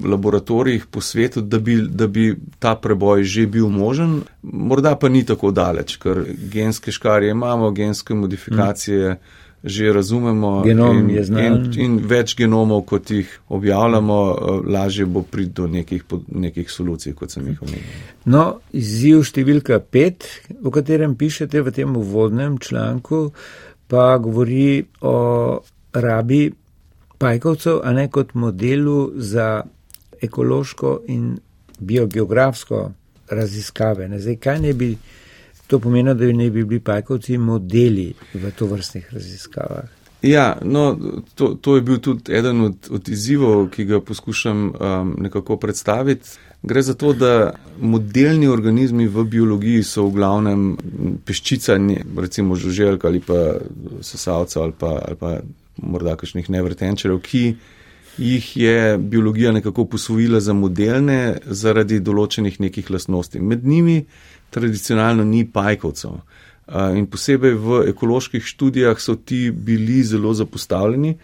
laboratorijih 0.05 0.87
po 0.91 1.01
svetu, 1.01 1.41
da 1.41 1.59
bi, 1.59 1.77
da 1.87 2.07
bi 2.07 2.33
ta 2.59 2.75
preboj 2.75 3.23
že 3.23 3.47
bil 3.47 3.69
možen. 3.71 4.21
Morda 4.43 4.97
pa 4.99 5.11
ni 5.11 5.23
tako 5.27 5.51
daleč, 5.55 5.99
ker 6.03 6.25
genske 6.55 6.95
škarje 6.95 7.31
imamo, 7.31 7.71
genske 7.71 8.15
modifikacije. 8.15 9.15
Mm 9.15 9.41
že 9.65 9.93
razumemo. 9.93 10.63
Genom 10.67 10.99
in, 10.99 11.11
je 11.11 11.25
znan. 11.25 11.65
In, 11.65 11.81
in 11.81 11.99
več 12.09 12.35
genomov, 12.39 12.83
kot 12.91 13.11
jih 13.11 13.31
objavljamo, 13.49 14.19
eh, 14.31 14.71
lažje 14.73 15.07
bo 15.07 15.23
priti 15.23 15.53
do 15.53 15.67
nekih, 15.67 16.05
nekih 16.29 16.71
solucij, 16.71 17.15
kot 17.15 17.31
sem 17.31 17.47
jih 17.47 17.63
omenil. 17.63 18.01
No, 18.25 18.45
izziv 18.73 19.23
številka 19.29 19.79
pet, 19.79 20.27
o 20.63 20.73
katerem 20.75 21.15
pišete 21.19 21.63
v 21.63 21.75
tem 21.75 21.97
uvodnem 21.97 22.59
članku, 22.59 23.31
pa 23.87 24.17
govori 24.19 24.83
o 25.01 25.17
rabi 25.93 26.53
pajkovcev, 27.23 27.83
a 27.85 27.93
ne 27.93 28.09
kot 28.11 28.35
modelu 28.35 29.13
za 29.15 29.63
ekološko 30.23 31.03
in 31.07 31.37
biogeografsko 31.79 32.91
raziskave. 33.31 34.09
Ne, 34.09 34.19
zdaj, 34.19 34.37
kaj 34.43 34.61
ne 34.61 34.73
bi 34.75 34.95
To 35.73 35.79
pomeni, 35.81 36.13
da 36.15 36.27
ne 36.29 36.51
bi 36.51 36.65
bili 36.69 36.81
pajkovci 36.85 37.39
modeli 37.41 38.11
v 38.35 38.51
to 38.53 38.67
vrstnih 38.69 39.07
raziskavah. 39.13 39.89
Ja, 40.23 40.59
no, 40.63 40.99
to, 41.35 41.55
to 41.55 41.77
je 41.77 41.83
bil 41.83 41.99
tudi 41.99 42.35
eden 42.37 42.61
od, 42.61 42.91
od 42.91 43.09
izzivov, 43.09 43.71
ki 43.73 43.87
ga 43.89 44.01
poskušam 44.05 44.67
um, 44.69 45.15
nekako 45.19 45.57
predstaviti. 45.57 46.37
Gre 46.63 46.83
za 46.83 46.95
to, 46.95 47.15
da 47.17 47.55
modelni 47.81 48.49
organizmi 48.53 49.09
v 49.09 49.25
biologiji 49.25 49.83
so 49.83 50.05
v 50.07 50.13
glavnem 50.21 50.67
peščica, 51.25 51.79
recimo 52.21 52.55
žuželk 52.55 53.05
ali 53.09 53.23
pa 53.25 53.39
sesalca 54.01 54.61
ali 54.63 54.77
pa, 54.79 54.93
ali 55.09 55.17
pa 55.17 55.33
morda 55.81 56.19
kakšnih 56.21 56.51
nevrtenčerov, 56.53 57.19
ki 57.25 57.57
jih 58.19 58.57
je 58.57 58.99
biologija 58.99 59.53
nekako 59.57 59.89
posvojila 59.97 60.41
za 60.41 60.53
modelne 60.53 61.39
zaradi 61.47 61.99
določenih 62.01 62.61
nekih 62.61 62.93
lastnosti. 62.93 63.41
Med 63.41 63.65
njimi 63.65 64.05
tradicionalno 64.53 65.25
ni 65.25 65.45
pajkovcev. 65.49 66.21
In 66.97 67.07
posebej 67.11 67.57
v 67.59 67.81
ekoloških 67.91 68.45
študijah 68.45 69.01
so 69.01 69.17
ti 69.17 69.51
bili 69.51 70.03
zelo 70.07 70.35
zapostavljeni, 70.35 71.17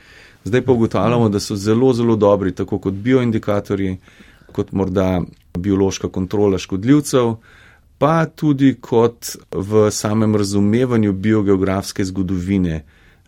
zdaj 0.45 0.64
pa 0.64 0.73
ugotavljamo, 0.73 1.29
da 1.29 1.41
so 1.41 1.57
zelo, 1.57 1.93
zelo 1.93 2.17
dobri, 2.17 2.53
tako 2.55 2.79
kot 2.79 2.95
bioindikatorji, 2.95 3.97
kot 4.53 4.73
morda 4.73 5.21
biološka 5.59 6.09
kontrola 6.09 6.59
škodljivcev, 6.59 7.35
pa 7.99 8.27
tudi 8.27 8.75
kot 8.81 9.37
v 9.53 9.91
samem 9.91 10.37
razumevanju 10.37 11.12
biogeografske 11.12 12.05
zgodovine. 12.05 12.83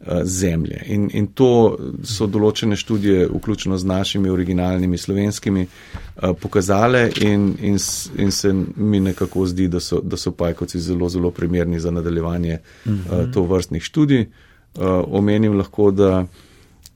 Eh, 0.06 0.20
zemlje. 0.24 0.82
In, 0.86 1.10
in 1.12 1.26
to 1.36 1.76
so 2.08 2.24
določene 2.24 2.72
študije, 2.80 3.26
vključno 3.28 3.76
z 3.76 3.84
našimi 3.84 4.30
originalnimi 4.32 4.96
slovenskimi, 4.98 5.66
eh, 5.66 6.30
pokazale 6.40 7.10
in, 7.20 7.50
in, 7.60 7.76
in 8.16 8.32
se 8.32 8.52
mi 8.76 9.00
nekako 9.00 9.44
zdi, 9.46 9.66
da 9.68 9.80
so, 9.80 9.98
da 10.00 10.16
so 10.16 10.32
pajkovci 10.32 10.80
zelo, 10.80 11.08
zelo 11.12 11.30
primerni 11.30 11.80
za 11.80 11.90
nadaljevanje 11.90 12.58
uh 12.62 12.92
mhm. 12.92 13.02
-huh. 13.10 13.32
to 13.34 13.42
vrstnih 13.42 13.82
študij. 13.82 14.20
Eh, 14.20 14.28
omenim 15.06 15.58
lahko, 15.58 15.90
da, 15.90 16.24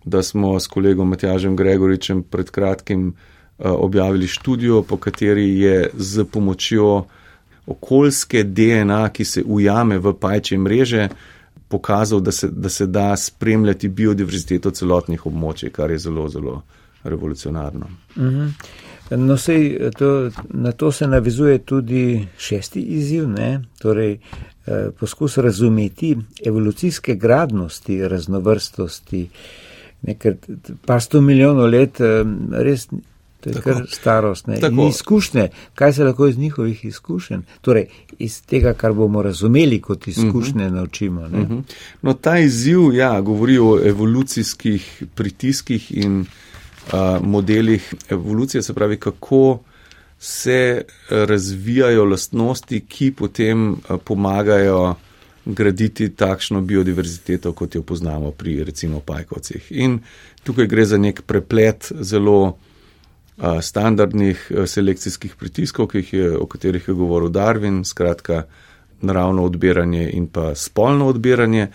da 0.05 0.23
smo 0.23 0.61
s 0.61 0.67
kolegom 0.67 1.09
Matjažem 1.09 1.57
Gregoričem 1.57 2.23
pred 2.23 2.51
kratkim 2.51 3.12
objavili 3.59 4.27
študijo, 4.27 4.83
po 4.83 4.97
kateri 4.97 5.61
je 5.61 5.90
z 5.95 6.25
pomočjo 6.25 7.05
okoljske 7.67 8.43
DNA, 8.43 9.09
ki 9.09 9.25
se 9.25 9.43
ujame 9.47 9.99
v 9.99 10.12
pajče 10.21 10.59
mreže, 10.59 11.09
pokazal, 11.68 12.20
da 12.20 12.33
se, 12.33 12.48
da 12.48 12.68
se 12.68 12.87
da 12.87 13.16
spremljati 13.16 13.88
biodiverziteto 13.88 14.70
celotnih 14.70 15.27
območij, 15.27 15.70
kar 15.70 15.90
je 15.90 15.98
zelo, 15.98 16.29
zelo 16.29 16.62
revolucionarno. 17.05 17.88
Mhm. 18.16 18.48
No, 19.20 19.37
sej, 19.37 19.90
to, 19.98 20.31
na 20.48 20.72
to 20.72 20.92
se 20.92 21.07
navizuje 21.07 21.59
tudi 21.59 22.27
šesti 22.38 22.81
izziv, 22.81 23.29
ne? 23.29 23.61
torej 23.79 24.14
eh, 24.14 24.88
poskus 25.00 25.37
razumeti 25.37 26.16
evolucijske 26.46 27.14
gradnosti, 27.14 28.09
raznovrstosti 28.09 29.29
Nekaj 30.07 30.35
pa 30.87 31.00
sto 31.00 31.20
milijonov 31.20 31.70
let, 31.72 32.00
res 32.53 32.88
to 33.44 33.50
je 33.50 33.54
tako, 33.54 33.70
kar 33.70 33.87
starost, 33.92 34.46
ne, 34.46 34.59
in 34.70 34.80
izkušnje, 34.88 35.48
kaj 35.74 35.92
se 35.92 36.04
lahko 36.04 36.26
iz 36.26 36.38
njihovih 36.38 36.85
izkušenj, 36.85 37.40
torej 37.61 37.87
iz 38.18 38.42
tega, 38.42 38.72
kar 38.72 38.92
bomo 38.92 39.22
razumeli 39.22 39.80
kot 39.80 40.09
izkušnje, 40.09 40.64
uh 40.64 40.70
mhm. 40.70 40.74
-huh. 40.74 40.76
naučimo. 40.76 41.20
Uh 41.20 41.33
mhm. 41.33 41.54
-huh. 41.54 41.62
No, 42.02 42.14
ta 42.14 42.38
izziv, 42.38 42.94
ja, 42.94 43.20
govori 43.20 43.59
o 43.59 43.80
evolucijskih 43.85 45.02
pritiskih 45.14 45.96
in 45.96 46.20
uh, 46.20 46.98
modelih 47.22 47.94
evolucije, 48.09 48.62
se 48.62 48.74
pravi, 48.74 48.96
kako 48.96 49.61
se 50.18 50.83
razvijajo 51.11 52.04
lastnosti, 52.04 52.80
ki 52.88 53.11
potem 53.11 53.72
uh, 53.72 53.76
pomagajo 54.04 54.94
graditi 55.44 56.09
takšno 56.09 56.61
biodiverziteto, 56.61 57.52
kot 57.52 57.74
jo 57.74 57.83
poznamo 57.83 58.30
pri 58.30 58.64
recimo 58.64 59.00
pajkovcih. 59.00 59.66
In 59.70 59.98
tukaj 60.42 60.66
gre 60.66 60.85
za 60.85 60.98
nek 60.98 61.22
preplet 61.22 61.92
zelo 62.00 62.57
standardnih 63.38 64.51
selekcijskih 64.66 65.35
pritiskov, 65.37 65.88
je, 65.94 66.37
o 66.38 66.47
katerih 66.47 66.88
je 66.88 66.94
govoril 66.94 67.29
Darwin, 67.29 67.85
skratka 67.85 68.44
naravno 69.01 69.44
odbiranje 69.44 70.11
in 70.12 70.27
pa 70.27 70.55
spolno 70.55 71.07
odbiranje, 71.07 71.68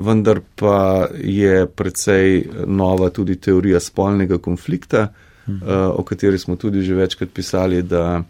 vendar 0.00 0.40
pa 0.54 1.08
je 1.24 1.66
precej 1.66 2.44
nova 2.66 3.10
tudi 3.10 3.36
teorija 3.36 3.80
spolnega 3.80 4.38
konflikta, 4.38 5.08
o 5.96 6.02
kateri 6.02 6.38
smo 6.38 6.56
tudi 6.56 6.82
že 6.82 6.94
večkrat 6.94 7.32
pisali, 7.34 7.82
da, 7.82 8.22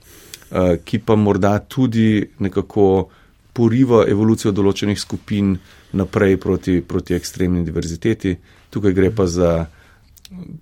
ki 0.85 0.99
pa 0.99 1.17
morda 1.17 1.59
tudi 1.59 2.27
nekako 2.38 3.09
poriva 3.53 4.05
evolucijo 4.09 4.53
določenih 4.53 4.99
skupin 4.99 5.55
naprej 5.93 6.37
proti, 6.43 6.81
proti 6.83 7.14
ekstremni 7.14 7.62
diverziteti. 7.64 8.35
Tukaj 8.71 8.93
gre 8.93 9.11
pa 9.14 9.27
za 9.31 9.67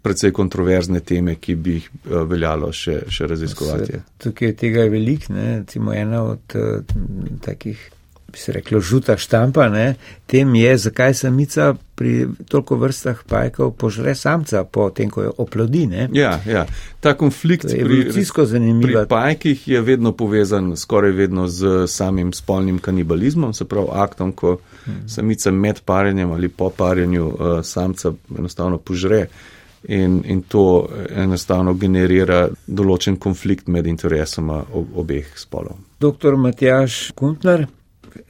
precej 0.03 0.33
kontroverzne 0.33 1.01
teme, 1.01 1.37
ki 1.41 1.55
bi 1.55 1.77
jih 1.79 1.89
eh, 1.89 2.15
veljalo 2.29 2.73
še, 2.75 3.03
še 3.13 3.29
raziskovati. 3.31 4.03
Tukaj 4.23 4.57
tega 4.59 4.87
je 4.87 4.93
velik, 4.93 5.29
ne, 5.33 5.49
recimo 5.63 5.95
ena 5.95 6.23
od 6.27 6.57
uh, 6.59 6.97
takih, 7.45 7.81
bi 8.33 8.39
se 8.39 8.53
reklo, 8.53 8.81
žuta 8.81 9.17
štampa, 9.17 9.69
ne, 9.69 9.95
tem 10.27 10.55
je, 10.55 10.77
zakaj 10.79 11.15
samica 11.15 11.75
pri 11.95 12.27
toliko 12.49 12.77
vrstah 12.81 13.21
pajkov 13.29 13.75
požre 13.79 14.15
samca, 14.15 14.65
potem, 14.65 15.11
ko 15.11 15.23
jo 15.23 15.33
oplodi. 15.45 15.85
Ne. 15.87 16.09
Ja, 16.17 16.41
ja, 16.49 16.65
ta 17.01 17.15
konflikt 17.19 17.69
pri, 17.69 18.03
pri 18.83 18.97
pajkih 19.09 19.69
je 19.69 19.81
vedno 19.81 20.13
povezan 20.17 20.73
skoraj 20.77 21.13
vedno 21.13 21.47
z 21.49 21.87
samim 21.87 22.33
spolnim 22.33 22.79
kanibalizmom, 22.79 23.53
se 23.55 23.69
pravi 23.69 23.89
aktom, 23.93 24.33
ko 24.33 24.57
hmm. 24.85 25.09
samica 25.09 25.51
med 25.51 25.81
parjenjem 25.85 26.33
ali 26.33 26.49
po 26.49 26.71
parjenju 26.71 27.27
uh, 27.27 27.59
samca 27.63 28.13
enostavno 28.39 28.79
požre 28.79 29.27
in, 29.89 30.23
in 30.25 30.43
to 30.43 30.89
enostavno 31.17 31.75
generira 31.75 32.47
določen 32.67 33.19
konflikt 33.21 33.69
med 33.69 33.87
interesoma 33.91 34.63
obeh 34.73 35.33
spolov. 35.39 35.79
Doktor 36.01 36.37
Matjaš 36.39 37.13
Kuntner, 37.19 37.67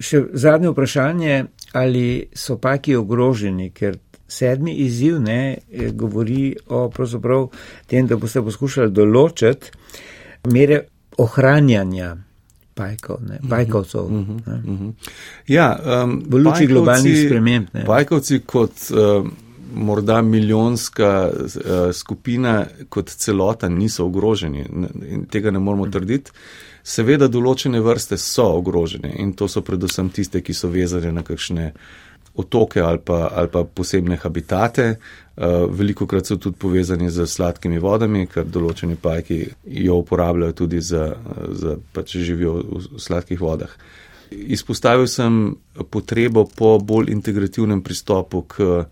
še 0.01 0.25
zadnje 0.33 0.71
vprašanje, 0.73 1.45
ali 1.73 2.07
so 2.35 2.57
paki 2.61 2.97
ogroženi, 2.97 3.71
ker 3.71 3.99
sedmi 4.33 4.75
izziv 4.85 5.21
ne 5.21 5.59
govori 5.92 6.57
o 6.68 6.88
pravzaprav 6.90 7.49
tem, 7.87 8.07
da 8.07 8.16
boste 8.16 8.42
poskušali 8.42 8.92
določiti 8.92 9.73
mere 10.53 10.85
ohranjanja. 11.23 12.16
Pajkov, 12.73 13.18
ne, 13.29 13.37
mhm. 13.37 13.49
pajkovcev. 13.51 14.01
Uh 14.01 14.29
-huh, 14.29 14.37
uh 14.49 14.81
-huh. 14.81 14.92
Ja, 15.47 16.03
um, 16.05 16.23
v 16.29 16.37
luči 16.37 16.66
globalnih 16.66 17.27
sprememb. 17.27 17.66
Pajkovci 17.87 18.40
kot 18.47 18.73
uh, 18.90 19.29
morda 19.75 20.23
milijonska 20.23 21.31
uh, 21.33 21.92
skupina 21.92 22.66
kot 22.88 23.11
celota 23.11 23.68
niso 23.68 24.07
ogroženi 24.07 24.64
in 25.09 25.27
tega 25.27 25.51
ne 25.51 25.59
moramo 25.59 25.87
trditi. 25.87 26.31
Seveda 26.83 27.29
določene 27.31 27.81
vrste 27.81 28.18
so 28.18 28.49
ogrožene 28.59 29.12
in 29.23 29.37
to 29.38 29.49
so 29.49 29.62
predvsem 29.62 30.11
tiste, 30.11 30.42
ki 30.42 30.55
so 30.55 30.68
vezane 30.68 31.12
na 31.14 31.23
kakšne 31.23 31.73
otoke 32.35 32.81
ali 32.81 32.99
pa, 32.99 33.29
ali 33.29 33.49
pa 33.53 33.64
posebne 33.64 34.16
habitate. 34.16 34.97
Uh, 35.33 35.64
veliko 35.71 36.07
krat 36.07 36.27
so 36.29 36.37
tudi 36.37 36.59
povezani 36.61 37.11
z 37.11 37.27
sladkimi 37.29 37.79
vodami, 37.81 38.27
ker 38.29 38.45
določeni 38.45 38.97
pajki 39.01 39.38
jo 39.85 40.01
uporabljajo 40.03 40.57
tudi 40.64 40.81
za, 40.81 41.07
za 41.49 41.77
pač 41.92 42.16
živijo 42.21 42.59
v 42.61 43.01
sladkih 43.01 43.40
vodah. 43.40 43.73
Izpostavil 44.33 45.07
sem 45.09 45.55
potrebo 45.92 46.45
po 46.49 46.79
bolj 46.81 47.12
integrativnem 47.12 47.83
pristopu 47.85 48.42
k 48.49 48.85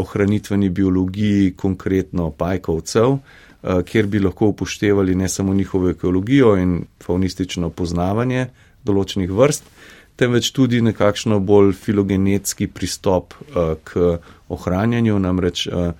ohranitveni 0.00 0.70
biologiji, 0.72 1.52
konkretno 1.56 2.30
pajkovcev, 2.30 3.16
eh, 3.16 3.51
kjer 3.62 4.06
bi 4.06 4.18
lahko 4.18 4.46
upoštevali 4.52 5.14
ne 5.14 5.28
samo 5.28 5.54
njihovo 5.54 5.90
ekologijo 5.90 6.56
in 6.58 6.80
faunistično 7.04 7.70
poznavanje 7.70 8.46
določenih 8.84 9.30
vrst, 9.30 9.68
temveč 10.16 10.50
tudi 10.52 10.80
nekakšno 10.82 11.38
bolj 11.40 11.72
filogenetski 11.78 12.66
pristop 12.66 13.34
eh, 13.34 13.74
k 13.84 14.16
ohranjanju. 14.48 15.18
Namreč 15.18 15.66
eh, 15.66 15.92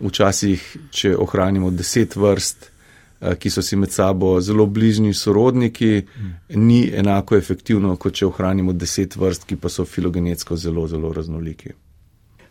včasih, 0.00 0.64
če 0.94 1.14
ohranimo 1.18 1.70
deset 1.74 2.16
vrst, 2.16 2.70
ki 3.18 3.50
so 3.50 3.64
si 3.66 3.74
med 3.74 3.90
sabo 3.90 4.36
zelo 4.38 4.62
bližnji 4.70 5.10
sorodniki, 5.10 6.04
ni 6.54 6.84
enako 6.94 7.34
efektivno, 7.34 7.96
kot 7.98 8.14
če 8.14 8.28
ohranimo 8.28 8.76
deset 8.78 9.16
vrst, 9.18 9.48
ki 9.50 9.58
pa 9.58 9.72
so 9.74 9.82
filogenetsko 9.82 10.54
zelo, 10.54 10.86
zelo 10.86 11.10
raznoliki. 11.10 11.74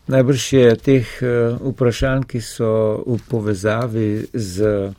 Najbrž 0.08 0.52
je 0.52 0.76
teh 0.76 1.08
eh, 1.22 1.56
vprašanj, 1.60 2.24
ki 2.28 2.40
so 2.40 2.70
v 3.06 3.18
povezavi 3.28 4.10
z 4.32 4.90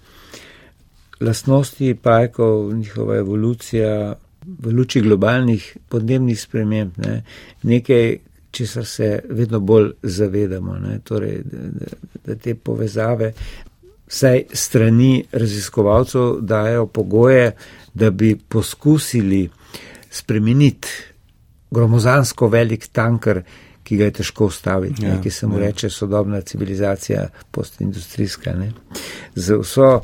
lastnosti 1.19 1.93
pajkov, 2.01 2.73
njihova 2.73 3.17
evolucija 3.17 4.15
v 4.45 4.71
luči 4.71 5.01
globalnih 5.01 5.77
podnebnih 5.89 6.39
sprememb, 6.41 6.97
ne, 6.97 7.23
nekaj, 7.63 8.17
česar 8.51 8.85
se 8.85 9.19
vedno 9.29 9.59
bolj 9.59 9.91
zavedamo. 10.03 10.77
Ne, 10.79 10.99
torej, 11.03 11.41
da, 11.43 11.89
da 12.25 12.35
te 12.35 12.55
povezave 12.55 13.33
vsaj 14.09 14.43
strani 14.53 15.25
raziskovalcev 15.31 16.39
dajo 16.41 16.85
pogoje, 16.85 17.51
da 17.93 18.09
bi 18.09 18.35
poskusili 18.49 19.49
spremeniti 20.09 20.87
gromozansko 21.71 22.47
velik 22.47 22.87
tanker, 22.87 23.43
ki 23.89 23.97
ga 23.97 24.05
je 24.05 24.11
težko 24.11 24.45
ustaviti, 24.45 25.05
ja, 25.05 25.15
ki 25.21 25.31
se 25.33 25.47
mu 25.47 25.57
ja. 25.57 25.65
reče 25.65 25.89
sodobna 25.89 26.41
civilizacija, 26.41 27.27
postindustrijska, 27.51 28.53
ne? 28.53 28.71
z 29.35 29.57
vso 29.57 30.01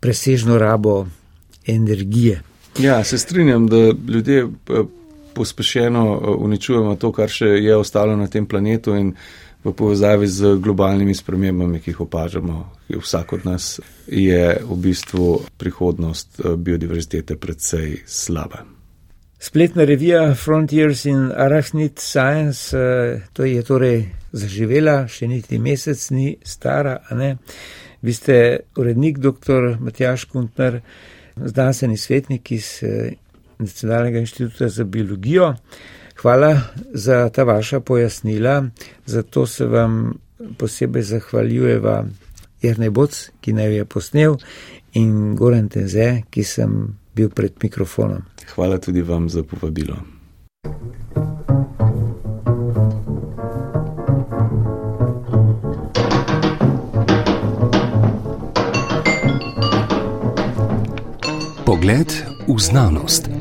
presežno 0.00 0.56
rabo 0.58 1.06
energije. 1.66 2.40
Ja, 2.78 3.04
se 3.04 3.18
strinjam, 3.18 3.66
da 3.68 3.76
ljudje 4.08 4.38
eh, 4.38 4.48
pospešeno 5.34 6.06
eh, 6.14 6.30
uničujemo 6.30 6.96
to, 6.96 7.12
kar 7.12 7.28
še 7.28 7.52
je 7.60 7.76
ostalo 7.76 8.16
na 8.16 8.30
tem 8.32 8.46
planetu 8.46 8.96
in 8.96 9.12
v 9.64 9.74
povezavi 9.76 10.26
z 10.26 10.56
globalnimi 10.62 11.14
spremembami, 11.14 11.82
ki 11.84 11.90
jih 11.90 12.00
opažamo, 12.06 12.62
vsak 12.88 13.32
od 13.32 13.44
nas 13.44 13.80
je 14.06 14.56
v 14.64 14.80
bistvu 14.88 15.42
prihodnost 15.60 16.40
eh, 16.40 16.56
biodiverzitete 16.56 17.36
predvsej 17.36 18.02
slaba. 18.06 18.77
Spletna 19.40 19.84
revija 19.84 20.34
Frontiers 20.34 21.04
in 21.04 21.32
Arachnid 21.36 21.98
Science, 21.98 22.76
eh, 22.76 23.20
to 23.32 23.44
je 23.44 23.62
torej 23.62 24.08
zaživela, 24.32 25.06
še 25.06 25.28
niti 25.30 25.60
mesec 25.62 26.10
ni 26.10 26.32
stara, 26.42 26.96
a 27.08 27.14
ne. 27.14 27.36
Vi 28.02 28.12
ste 28.12 28.34
urednik 28.76 29.18
dr. 29.22 29.76
Matjaš 29.78 30.24
Kuntner, 30.24 30.80
znanstveni 31.36 31.96
svetnik 31.96 32.50
iz 32.52 32.80
eh, 32.82 33.14
Nacionalnega 33.58 34.18
inštituta 34.18 34.68
za 34.68 34.84
biologijo. 34.84 35.54
Hvala 36.18 36.60
za 36.94 37.28
ta 37.30 37.42
vaša 37.42 37.80
pojasnila, 37.80 38.64
zato 39.06 39.46
se 39.46 39.66
vam 39.66 40.18
posebej 40.58 41.02
zahvaljujeva 41.02 42.04
Jrnej 42.62 42.90
Boc, 42.90 43.30
ki 43.40 43.52
naj 43.52 43.74
je 43.74 43.84
posnel, 43.84 44.36
in 44.98 45.36
Goran 45.36 45.68
Tenze, 45.68 46.22
ki 46.30 46.44
sem 46.44 46.74
bil 47.18 47.30
pred 47.34 47.52
mikrofonom. 47.62 48.22
Hvala 48.54 48.78
tudi 48.78 49.02
vam 49.02 49.28
za 49.28 49.42
povabilo. 49.42 49.98
Pogled 61.66 62.08
v 62.48 62.58
znanost. 62.58 63.37